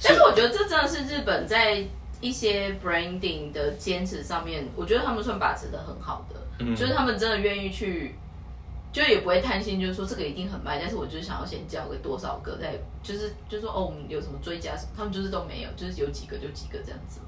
[0.02, 1.84] 但是我觉得这真的是日本在。
[2.22, 8.14] 一些 branding 的坚持上面，我觉得他们算把持的很好的，就是他们真的愿意去，
[8.92, 17.20] 就也不会贪心，就是说这个一定很卖，但是我就是想要先交给多少个，再就是就说哦，我们有什么追加什么，他们就是都没有，就是有几个就几个这样子。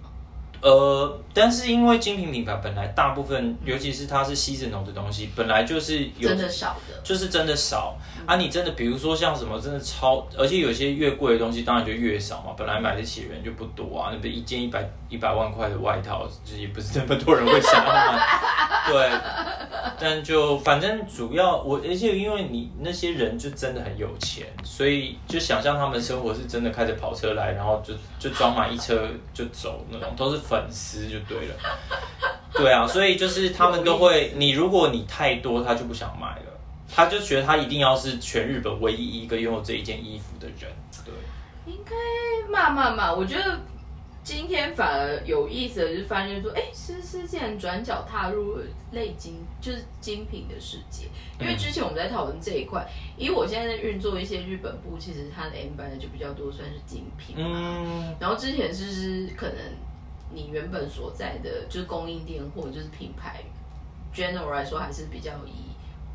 [0.65, 8.37] 呃，但是因为精品品牌本来大部分，尤其是它是 seasonal 的东西，本来就是有真的少的，就是真的少啊。
[8.37, 14.09] 你真的比如说像什么真的超，而且有些越贵的东西当然就越少嘛，本来买得起的人就不多啊。
[14.11, 18.19] 那不一件一百一百万块的外套，就也不是那么多人会想要买。
[18.89, 19.11] 对，
[19.99, 30.41] 但就反正主要我，而且因为你那些人就真的很有钱，所以就想象他们生活是真的开着跑车来，然后就就装满一车就走那种，都是。
[30.55, 31.55] 粉丝就对了，
[32.53, 40.71] 对啊，所以就是他们都会，你如果你太多，他就不想买了，他就觉得他一定要是全日本唯一一个拥有这一件衣服的人，
[41.05, 41.13] 对。
[41.67, 41.93] 应该
[42.49, 43.59] 骂骂骂，我觉得
[44.23, 48.59] 今天反而有意思的就是发现说，哎，诗诗竟然转角踏入
[48.93, 51.07] 类精，就是精品的世界。
[51.41, 52.87] 因为之前我们在讨论这一块，
[53.17, 58.15] 以我现在在运作一些日本部，其实它的 M 版的就比较多，算是精品嗯。
[58.21, 59.57] 然后之前诗诗可能。
[60.35, 63.43] 你原本所在的就是供应店或者就是品牌
[64.15, 65.71] ，general 来说还是比较以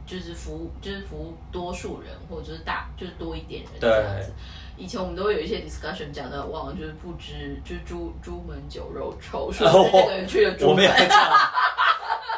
[0.05, 4.33] 就是服务就是服务多数人或者就是大就是多一点人这样子。
[4.75, 10.75] 以前我们都会有一些 discussion 讲的，忘了就是不知就是朱朱门酒肉臭， 说这个人去了朱门。
[10.75, 11.29] 我没有讲，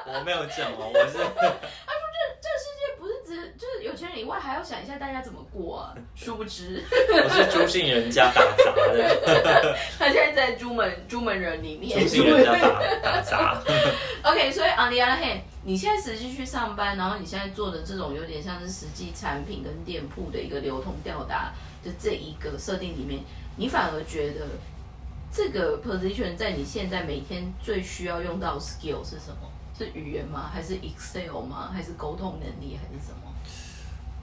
[0.06, 1.18] 我没有讲哦，我是。
[3.84, 5.96] 有钱人以外，还要想一下大家怎么过啊！
[6.16, 9.78] 殊不知，我是朱姓人家打杂的。
[9.98, 12.00] 他现在在朱门朱门人里面。
[12.00, 13.62] 朱姓人家打打杂。
[14.24, 23.22] OK，所以 on the other hand，你现在实际去上班，然后你现在做的这种有点像是实际产品跟店铺的一个流通吊打的这一个设定里面，
[23.58, 24.48] 你反而觉得
[25.32, 29.51] 这个 position 在你现在每天最需要用到 skill 是什么？
[29.82, 30.50] 是语言吗？
[30.54, 31.72] 还是 Excel 吗？
[31.74, 32.78] 还是沟通能力？
[32.78, 33.32] 还是什么？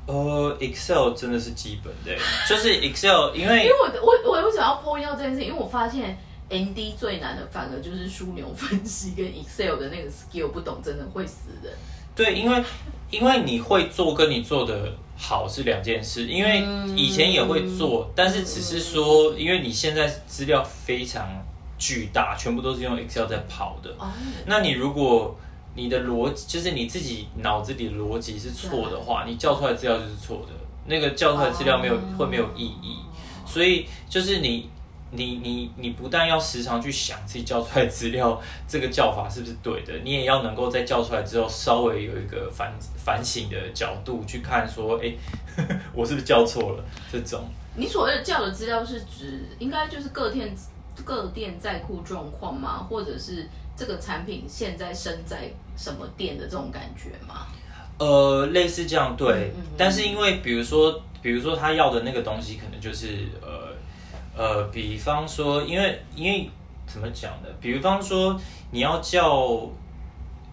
[0.06, 2.18] 呃，Excel 真的是基本的，
[2.48, 5.44] 就是 Excel，因为因为我我我为什么要 point out 这件事？
[5.44, 6.16] 因为我发现
[6.48, 11.72] ND 最难的反而就是枢纽分析跟 Excel 的那个 skill 不懂，真的会死人。
[12.14, 12.64] 对，因为
[13.10, 16.64] 因为你会做跟你做的好是两件事，因为
[16.96, 21.28] 以前也会做，但是只是说，因为你现在资料非常
[21.78, 23.94] 巨大，全部都是用 Excel 在跑的，
[24.46, 25.38] 那你如果
[25.78, 30.52] 你的逻辑就是你自己脑子里的逻辑是错的话，你叫出来资料就是错的，
[30.86, 32.96] 那个叫出来资料没有会没有意义。
[33.46, 34.68] 所以就是你
[35.12, 45.14] 你你你不但要时常去想自己叫出来资料这个叫法是不是对的，你也要能够在叫出来之后稍微有一个反反省的角度去看，说哎，
[45.94, 46.84] 我是不是叫错了？
[47.12, 47.44] 这种
[47.76, 50.52] 你所谓的叫的资料是指应该就是各店
[51.04, 52.84] 各店在库状况吗？
[52.90, 53.48] 或者是？
[53.78, 57.46] 这个产品现在身在什么店的这种感觉吗？
[57.98, 63.72] 呃，类似这样对，但是因为比如说，比如说他要的那个东西，可能就是呃
[64.36, 66.50] 呃，比方说，因为因为
[66.88, 67.48] 怎么讲呢？
[67.60, 68.40] 比方说
[68.72, 69.70] 你要叫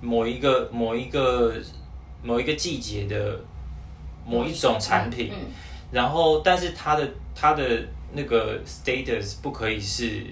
[0.02, 1.56] 某一个某一个
[2.22, 3.40] 某一个季节的
[4.24, 5.34] 某一种产品，
[5.92, 10.24] 然后但是它的它的那个 status 不可以是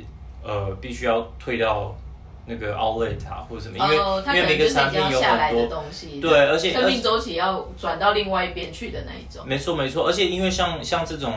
[0.44, 1.96] 呃，必须要退到。
[2.46, 5.68] 那个 outlet 啊，或者什么，因为、哦，因为每个产品有很多。
[5.68, 9.44] 东西，对，而且生命周期要转到另外一边去的那一种。
[9.48, 11.34] 没错没错，而且因为像像这种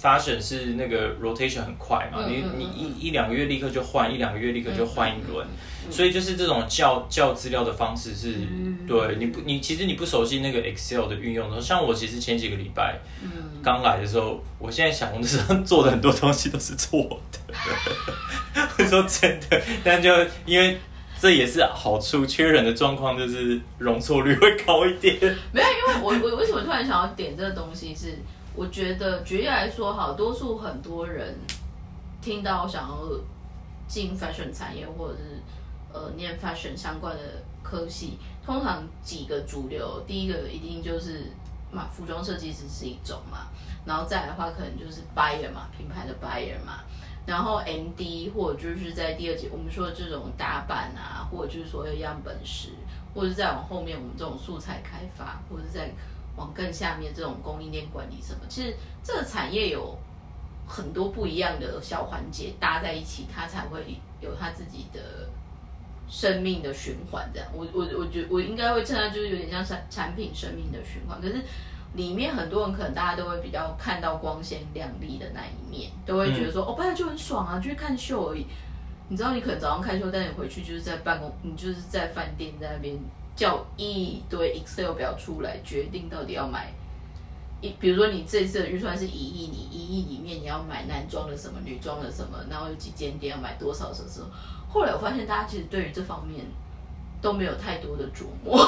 [0.00, 5.50] fashion 是那个 rotation 很快嘛，你你一一两个月立刻就换，一两个月立刻就换一轮，嗯
[5.90, 13.30] 所以就是这种校校资料的方式是，嗯对你不你其实你不熟悉那个 Excel 的运用的时候，像我其实前几个礼拜嗯，
[13.62, 17.38] 刚来的时候，我现在想我那时候做的很多东西都是错的，
[18.78, 20.10] 我 说真的，但就
[20.46, 20.78] 因为。
[21.20, 25.16] 这也是好处，缺人的状况就是容错率会高一点。
[25.52, 28.18] 没有，因为我 我为什么突然想要点这个东西是，
[28.54, 31.34] 我觉得举例来说，好多数很多人
[32.20, 33.08] 听到想要
[33.88, 35.40] 进 fashion 产业或者是
[35.94, 37.22] 呃念 fashion 相关的
[37.62, 41.30] 科系，通常几个主流，第一个一定就是
[41.70, 43.46] 嘛，服装设计师是一种嘛，
[43.86, 46.80] 然后再来的话可能就是 buyer 嘛，品牌的 buyer 嘛。
[47.26, 52.68] 然后 M D 或者就是在第二节我们说的这种打版啊，或者就是所谓样本师，
[53.14, 55.90] 或者再往后面我们这种素材开发，或者是在
[56.36, 59.96] 往更下面这种供应链管理什么，其实这个产业有
[60.68, 65.00] 很多不一样的小环节搭在一起，它才会有它自己的
[66.08, 67.28] 生命的循环。
[67.32, 71.42] 这样，我我我觉我应该会称它就是有点像产产品生命的循环，可是。
[71.96, 78.44] 里面很多人可能大家都会比较看到光鲜亮丽的那一面，都会觉得说、哦，本来就很爽啊，就是看秀而已。
[79.06, 82.98] 你知道，你可能早上看秀，但你回去就是在办公，你就是在饭店在那边
[83.36, 86.72] 叫一堆 Excel 表出来，决定到底要买
[87.60, 94.26] 一，比如说你这次的预算是一亿，你一亿里面你要买男装的什么，女装的什么，然后有几间店要买多少什么什么。
[94.74, 96.44] 后来我发现大家其实对于这方面
[97.22, 98.58] 都没有太多的琢磨。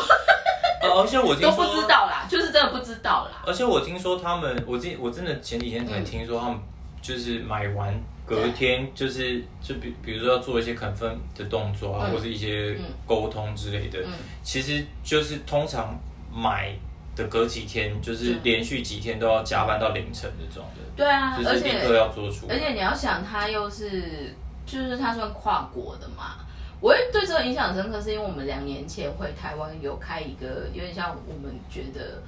[0.80, 3.42] 呃，而且我听都说不知道啦，就是真的不知道啦。
[3.44, 6.58] 而且我听说他们，我今我真的前几天才听说他们
[7.02, 7.92] 就是买完
[8.24, 14.12] 隔天就是就比比如说要做一些 confirm 的动作啊，嗯或是一些沟通之类的，嗯
[14.44, 15.98] 其实就是通常
[16.32, 16.72] 买
[17.16, 22.54] 的隔几天，就是连续几天都要加班到凌晨这种的，对啊，就是立而且刻要做出来。
[22.54, 24.34] 而且你要想，他又是
[24.66, 26.44] 就是它算跨国的嘛。
[26.78, 32.20] 我会对这个印象很深刻，是因为我们两年前回台湾有开一个有点像我们觉得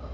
[0.00, 0.06] 呃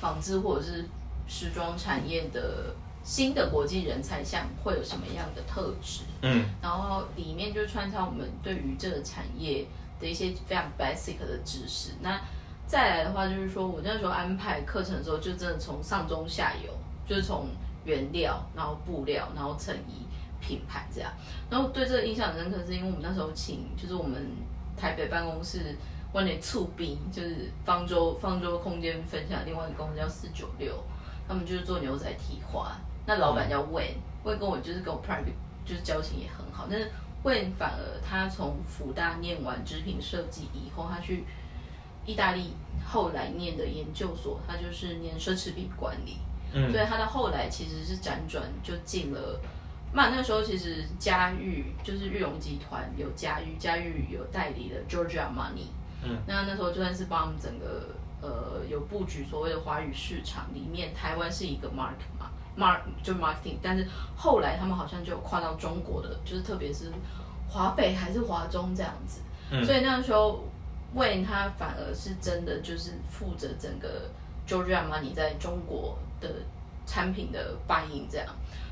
[0.00, 0.86] 纺织或者是
[1.28, 9.66] 时装产业的新的国际人才像会有什么样的特质，嗯然后里面就穿插我们对于这个产业
[10.00, 11.90] 的一些非常 basic 的知识。
[12.00, 12.18] 那
[12.66, 16.72] 再来的话，就是说我那时候安排课程的时候，就真的从上中下游，
[17.06, 17.48] 就是从
[17.84, 20.06] 原料，然后布料，然后成衣。
[20.40, 21.12] 品牌这样，
[21.50, 24.26] 然后对这个印象很深刻，是因为我们那时候请，就是我们
[24.76, 25.76] 台北办公室
[26.12, 30.74] 万年促兵，就是方舟方舟空间分享另外一个公司叫四九六，
[31.28, 32.76] 他们就是做牛仔提花，
[33.06, 35.34] 那老板叫 Wen，Wen 跟我就是跟我 private
[35.64, 36.90] 就是交情也很好，但是
[37.22, 41.24] Wen 反而他从福大念完织品设计以后，他去
[42.06, 46.16] 意大利后来念的研究所，他就是念奢侈品管理，
[46.52, 49.38] 嗯，所以他到后来其实是辗转就进了。
[49.92, 55.66] 那那时候其实嘉裕就是玉龙集团有嘉裕，嘉裕有代理的 Georgia Money，
[56.04, 57.88] 嗯，那那时候就算是帮我们整个
[58.22, 63.84] 呃有布局所谓的华语市场里面，台湾是一个 mark 嘛，mark 就 marketing，但是
[64.16, 66.92] 后来他们好像就跨到中国的，就是特别是
[67.48, 69.20] 华北还是华中这样子，
[69.50, 69.64] 嗯。
[69.64, 70.44] 所以那时候
[70.94, 74.08] Wayne 他反而是真的就是负责整个
[74.46, 76.28] Georgia Money 在中国的
[76.86, 78.28] 产品的 buying 这样。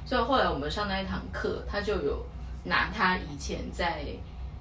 [0.08, 2.24] 所以后来我们上那一堂课，他就有
[2.64, 4.02] 拿他以前在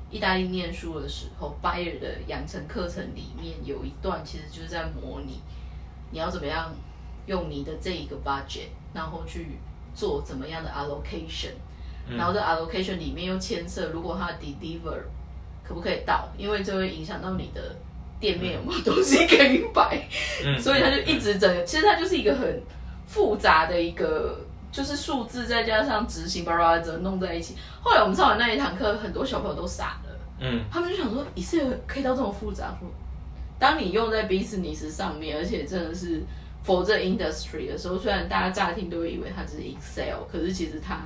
[0.10, 5.40] 意大利念书的时候，Buyer 的养成课程里面有一段，其实就是在模拟
[6.12, 6.76] 你要怎么样
[7.28, 9.52] 用你的这一个 budget，然后去
[9.96, 11.54] 做怎么样的 allocation，、
[12.18, 15.00] 然后这 allocation 里面又牵涉如果他 deliver
[15.64, 17.74] 可不可以到，因为这会影响到你的
[18.20, 20.06] 店面有没有东西可以摆，
[20.44, 22.62] 嗯所以他就一直整个，其实它就是一个很
[23.06, 24.46] 复杂的一个。
[24.72, 27.56] 就是数字再加上执行，巴拉巴拉整弄在一起。
[27.82, 32.78] 后来我们上完那一堂课，很多小朋友都傻了，嗯他们就想说，Excel 可以到这么复杂？
[32.80, 32.88] 说，
[33.58, 36.22] 当你用在 business 上面，而且真的是
[36.66, 41.00] for 这 industry 的时候，虽然大家乍听都会以为它只是 Excel，可是其实它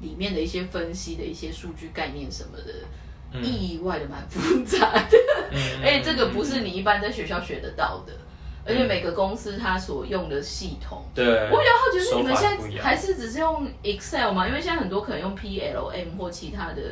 [0.00, 5.16] 里面的一些分析的一些数据概念什么的，意外的蛮复杂的。
[5.52, 8.12] 嗯 而且这个不是你一般在学校学得到的，
[8.66, 11.04] 而且每个公司它所用的系统。
[11.14, 14.48] 对，我比较好奇是你们现在还是只是用 Excel 吗？
[14.48, 16.82] 因为现在很多可能用 PLM 或其他的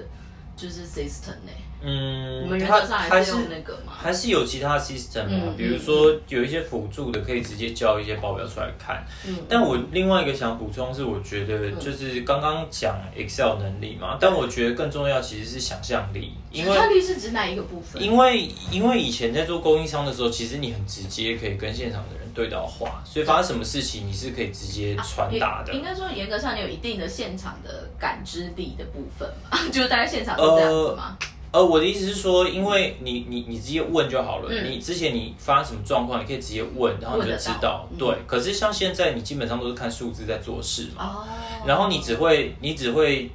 [0.57, 1.53] 就是 system 呢？
[1.85, 3.93] 嗯，我们原它则上还是那个嘛。
[4.03, 9.05] 还是有其他 system 啊，嗯比如说有一些辅助的，可以直接交一些报表出来看。
[9.27, 18.03] 嗯，但我另外一个想补充是，我觉得就是刚刚讲 Excel 能力嘛，但我觉得更重要其实是想象力，因为想象力是指哪一个部分？
[18.03, 25.79] 因为因为以前在做供应商的时候，其实你很直接可以跟现场的人对到话，所以发生什么事情你是可以直接传达的也。
[25.79, 31.17] 应该说严格上你有一定的现场的感知力的部分嘛， 就是大概现场是这样子吗。
[31.21, 31.29] 呃，
[31.61, 37.87] 我的意思是说，因为你你你直接问就好了，嗯你之前你发生什么状况，你可以直接问，然后你就知道。
[37.99, 41.27] 对，可是像现在你基本上都是看数字在做事嘛，哦，
[41.67, 43.31] 然后你只会你只会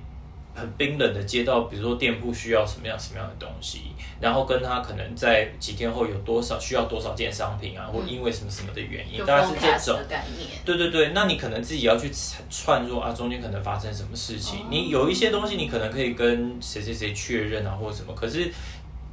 [0.56, 3.82] 很冰冷的接到，比如说店铺需要什么样什么样的东西，
[4.20, 10.02] 然后跟他可能在几天后有多少需要多少件商品啊，或因为什么什么的原因，就大概是这种。
[10.10, 10.50] 概念。
[10.66, 12.12] 对对对，那你可能自己要去
[12.50, 14.66] 串入啊，中间可能发生什么事情。
[14.70, 18.14] 你有一些东西，你可能可以跟谁谁谁确认啊，或者什么。
[18.16, 18.52] 可是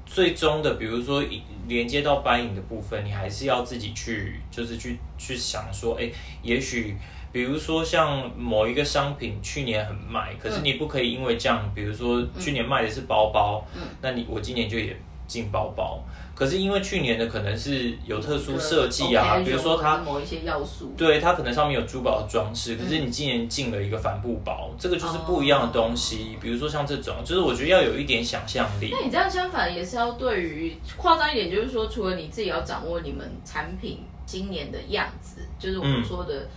[0.07, 1.23] 最终的，比如说
[1.67, 6.11] 连接到搬影的部分，你还是要自己去，就是去去想说，哎，
[6.43, 6.97] 也许
[7.35, 13.67] 比如说像某一个商品去年很卖，可是你不可以因为这样，比如说去年卖的是包包，
[14.01, 16.01] 那你我今年就也进包包。
[16.33, 26.37] 可是因为去年的可能是有特殊设计啊，比如说它某一些要素，对，它可能上面有珠宝的装饰，可是你今年进了一个帆布包，这个就是不一样的东西。
[26.41, 29.05] 比如说像这种，就是我觉得要有一点想象力那。
[29.05, 36.49] 你这样相反也是要对于夸张一点，就是说，除了你自己要掌握你们产品今年的样子，就是我们嗯说的，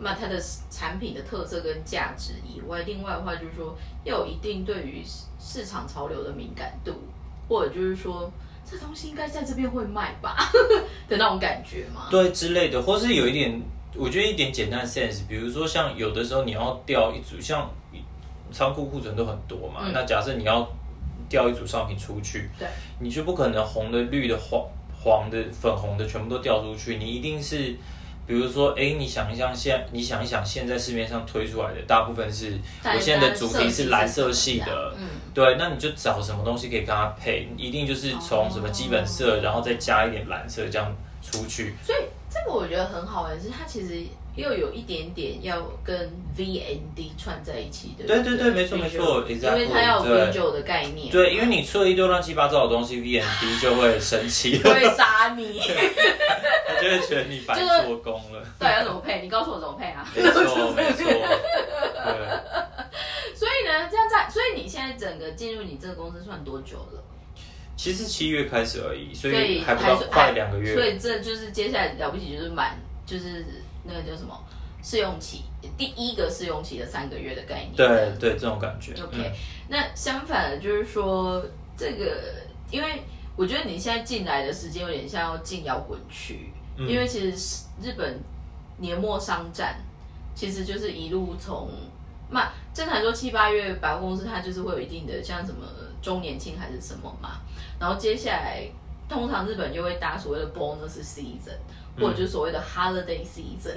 [0.00, 0.40] 那它的
[0.70, 5.02] 产品的特色跟价值以外，另外的话就是说，要有一定对于
[5.40, 6.92] 市场潮流的敏感度，
[7.48, 8.30] 或者就是说，
[8.64, 10.36] 这东西应该在这边会卖吧
[11.08, 12.06] 的那种感觉嘛。
[12.10, 13.60] 对之类的，或是有一点，
[13.96, 17.68] 我觉得一点简单的 sense，比如说像有的时候你要调一组，像
[18.52, 20.68] 仓库库存都很多嘛，嗯那假设你要
[21.28, 22.68] 调一组商品出去，对，
[23.00, 24.64] 你就不可能红的、绿的、黄
[25.02, 27.74] 黄的、粉红的全部都调出去，你一定是。
[28.28, 41.74] 比如说，哎，你想一想，现你想一想，现在市面上推出来的大部分是，我现在的主题是蓝色系的，嗯，对，那你就找什么东西可以跟它配，一定就是从什么基本色，然后再加一点蓝色这样出去。
[41.82, 44.04] 所以这个我觉得很好玩，是它其实
[44.38, 48.06] 又有一点点要跟 VND 串在一起的。
[48.06, 51.10] 对对对没错没错 exactly，因为它要有对 visual 的概念。
[51.10, 55.60] 对，因为你出了一堆乱七八糟的东西，V N D 就会生气， 会杀你。
[56.68, 58.40] 他就会觉得你白做工了。
[58.58, 59.20] 对，要怎么配？
[59.20, 60.06] 你告诉我怎么配啊？
[60.14, 61.12] 没错没错，对。
[63.34, 67.02] 所以呢，这样在，所以你现在整个进入你这个公司算多久了？
[67.76, 70.74] 其实七月开始而已，所以还不到快两个月。
[70.74, 72.76] 所以这就是接下来了不起就是满，
[73.06, 73.44] 就是
[73.88, 74.38] 那个叫什么
[74.82, 75.42] 试用期，
[75.76, 77.74] 第一个试用期的三个月的概念。
[77.74, 78.92] 对对，这种感觉。
[79.02, 79.32] OK，、嗯
[79.70, 81.44] 那相反的就是说，
[81.76, 82.22] 这个
[82.70, 83.02] 因为
[83.36, 88.20] 我觉得你现在进来的时间有点像要进摇滚区，嗯因为其实日本
[88.78, 89.80] 年末商战
[90.34, 91.68] 其实就是一路从
[92.30, 95.66] 那正常说七八月百货公司它就是会有一定的像什么
[96.00, 97.40] 周年庆还是什么嘛，
[97.80, 98.62] 然后接下来
[99.08, 101.58] 通常日本就会搭所谓的 bonus season，、
[102.00, 103.74] 或者就是所谓的 holiday season，、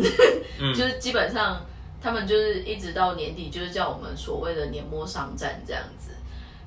[0.60, 0.74] 嗯。
[0.76, 1.62] 就是基本上
[2.02, 6.12] 他们就是一直到年底，就是叫我们所谓的年末商战这样子。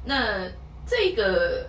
[0.05, 0.46] 那
[0.86, 1.66] 这个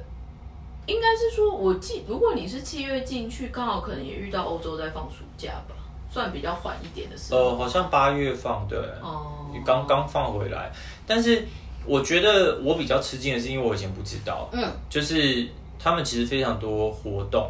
[0.87, 5.75] 应该是说，我记如果你是七月进去，刚好可能也遇到欧洲在放暑假吧，
[6.11, 7.39] 算比较缓一点的时候。
[7.39, 10.71] 呃，好像八月放对，哦，刚刚放回来，
[11.07, 11.43] 但是
[11.85, 15.47] 我觉得我比较吃惊的是，因为我以前不知道，嗯，就是
[15.79, 17.49] 他们其实非常多活动，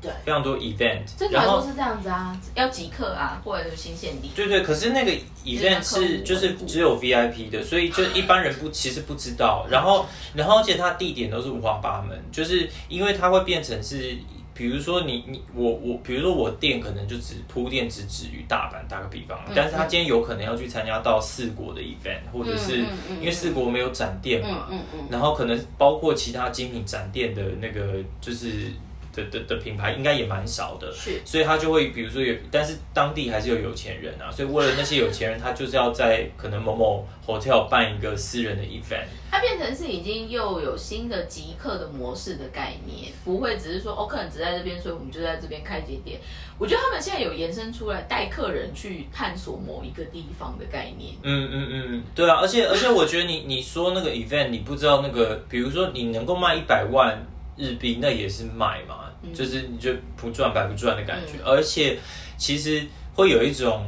[0.00, 4.30] 对，非常多 event，正常然后来说是这样子啊，要即刻啊，或者是新限定。
[4.34, 5.12] 对对，可是那个
[5.44, 9.66] event 是就是只有 VIP 的，所以就一般人不其实不知道。
[9.70, 14.16] 然后然后而且它地点都是五花八门，就是因为它会变成是。
[14.58, 28.72] 比如说你你我我，比如说我店可能就只铺店只止于大阪，打个比方，但是他今天有可能要去参加到四国的 event，或者是嗯嗯嗯因为四国没有展店嘛，嗯嗯嗯，然后可能包括其他精品展店的那个就是
[29.16, 39.06] 的的的品牌应该也蛮少的，是所以他就会比如说有，但是当地还是有有钱人啊，所以为了那些有钱人，他就是要在可能某某 hotel 办一个私人的 event。
[39.28, 46.20] 它变成是已经又有新的极客的模式的概念，不会只是说哦，客人只在这边，所以我们就在这边开节店。
[46.58, 51.12] 我觉得他们现在有延伸出来带客人去探索某一个地方的概念。
[51.22, 57.20] 嗯嗯嗯，对啊，而且而且我觉得你你说那个 event，你不知道那个，比如说你能够卖一百万
[57.56, 61.98] 日币，那也是买嘛，就是你就不赚白不赚的感觉，而且
[62.36, 63.86] 其实会有一种。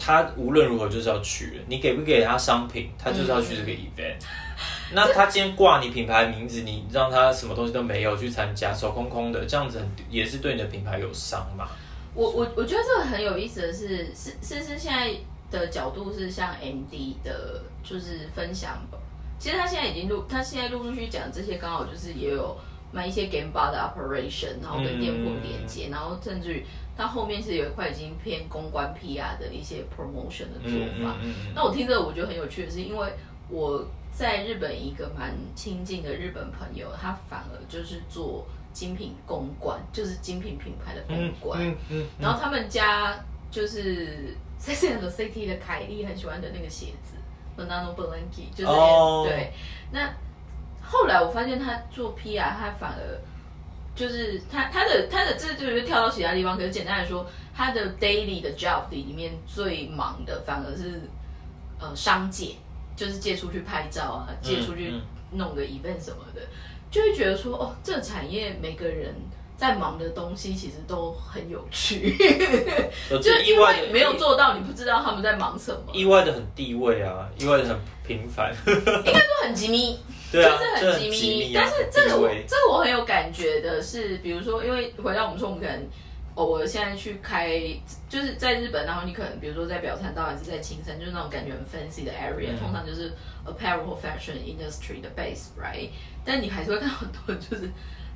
[0.00, 4.14] 他无论如何就是要去了，你给不给他商品，他就是要去这个 event。
[4.92, 11.66] 那他今天挂你品牌名字，你让他什么东西都没有去参加，手空空的，这样子很也是对你的品牌有伤嘛？
[12.14, 15.12] 我我我觉得这个很有意思的是，是是是现在
[15.50, 18.80] 的角度是像 M D 的，就是分享。
[19.40, 22.56] 其实他现在已经录，他现在陆陆续续讲这些，刚好就是也有
[22.92, 26.64] 卖一些 Game Bar 的 operation，然后跟店铺连接，然后甚至于
[26.96, 31.16] 它后面是有一块已经偏公关 PR 的一些 promotion 的做法。
[31.54, 33.12] 那我听着我觉得很有趣的是，因为
[33.48, 41.60] 我在日本一个蛮亲近的日本朋友，他反而就是做精品公关，就是精品品牌的公关。
[41.62, 42.06] 嗯嗯。
[42.18, 47.16] 然后他们家就是在现在的 City 的凯莉很喜欢的那个鞋子。
[47.56, 49.52] ，Banano b l a n k i 就是对，
[49.90, 50.14] 那
[50.90, 53.20] 后来我发现他做 PR，他反而
[53.94, 56.56] 就是他他的他的这就是跳到其他地方。
[56.56, 61.02] 可是简单来说，他的 daily 的 job 里面最忙的反而是
[61.78, 62.56] 呃商界，
[62.96, 64.94] 就是借出去拍照啊，借出去
[65.32, 66.40] 弄个 event 什么的，
[66.90, 69.14] 就会觉得说哦，这个产业每个人。
[69.58, 72.16] 在忙的东西其实都很有趣，
[73.10, 75.80] 就意外没有做到，你不知道他们在忙什么。
[75.92, 77.76] 意外的很地位啊，意外的很
[78.06, 79.98] 平凡， 应该说很机密，
[80.32, 81.52] 就是很机密。
[81.54, 85.86] 但是这个我这个我很有感觉的是，比如说，因为回到我们说，我们可能
[86.34, 87.60] 偶尔现在去开，
[88.08, 93.12] 就是在日本，然后你可能比如说在表参道还是在青山，就是那种感觉很 fancy 的 area，通常就是
[93.46, 95.88] apparel fashion industry 的 base，right？
[96.24, 97.70] 但你还是会看到很多就是。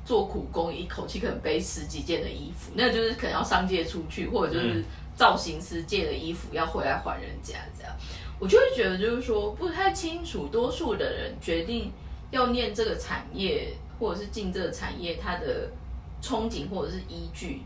[0.05, 4.83] 做苦工，一口气可能背十几件的衣服，那就是可能要商界出去，或者就是
[5.15, 7.95] 造型师借的衣服要回来还人家这样。
[8.37, 11.89] 我就会觉得，就是说不太清楚，多数的人决定
[12.33, 15.69] 要念这个产业，或者是进这个产业，他的
[16.21, 17.61] 憧憬或者是依据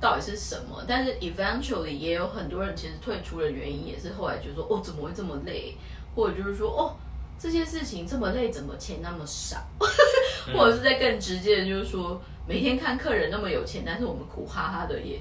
[0.00, 0.84] 到底是什么？
[0.86, 5.76] 但是 eventually 也有很多人其实退出的原因，也是后来觉得说，哦，怎么会这么累？
[6.14, 6.96] 或者就是说，哦。
[7.38, 9.56] 这些事情这么累，怎么钱那么少？
[10.54, 15.18] 或者是在更直接的，就是说每天看客人那么有钱，但是我们苦哈哈的，也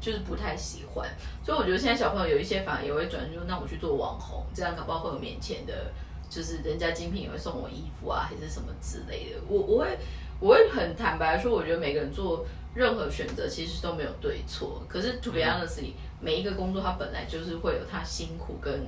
[0.00, 1.08] 就是不太喜欢。
[1.44, 5.90] 所以我觉得现在小朋友有一些反而也会转，就那我去做网红，这样搞不好会有免钱的，
[6.34, 9.40] 就是人家精品也会送我衣服啊，还是什么之类的。
[9.48, 9.98] 我我会
[10.40, 14.82] 我会很坦白说，我觉得每个人做任何选择其实都没有对错。
[14.88, 18.86] 可是 to be honesty，每一个工作它本来就是会有它辛苦跟。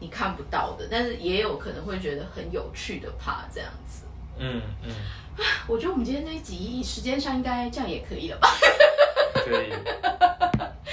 [0.00, 4.02] 你看不到的，但是也有可能会觉得很有趣的怕这样子。
[4.36, 4.92] 嗯嗯，
[5.68, 8.48] 我觉得我们今天这一集时间上应该这样也可以了吧？
[9.34, 9.70] 可以，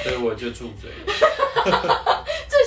[0.03, 0.91] 所以我就住嘴。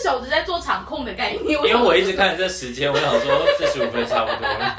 [0.05, 4.77] 这小子在做场控的概念，因为我一直看这时间，我想说 四十五分差不多了。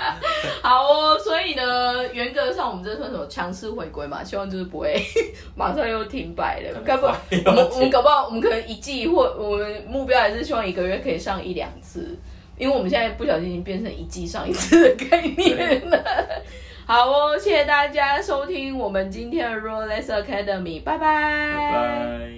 [0.62, 4.24] 好哦，所以呢，原则上我们这算什么强势回归嘛？
[4.24, 5.04] 希望就是不会
[5.58, 6.80] 马上又停摆了。
[6.86, 12.16] 该不，我们我们搞不好我们可能一季或我们目标还是希望一个月可以上一两次，
[12.60, 16.04] 因为我们现在不小心已经变成一季上一次的概念了。
[16.86, 21.52] 好哦，谢谢大家收听我们今天的 Rolex Academy，拜拜。
[21.56, 22.36] 拜拜。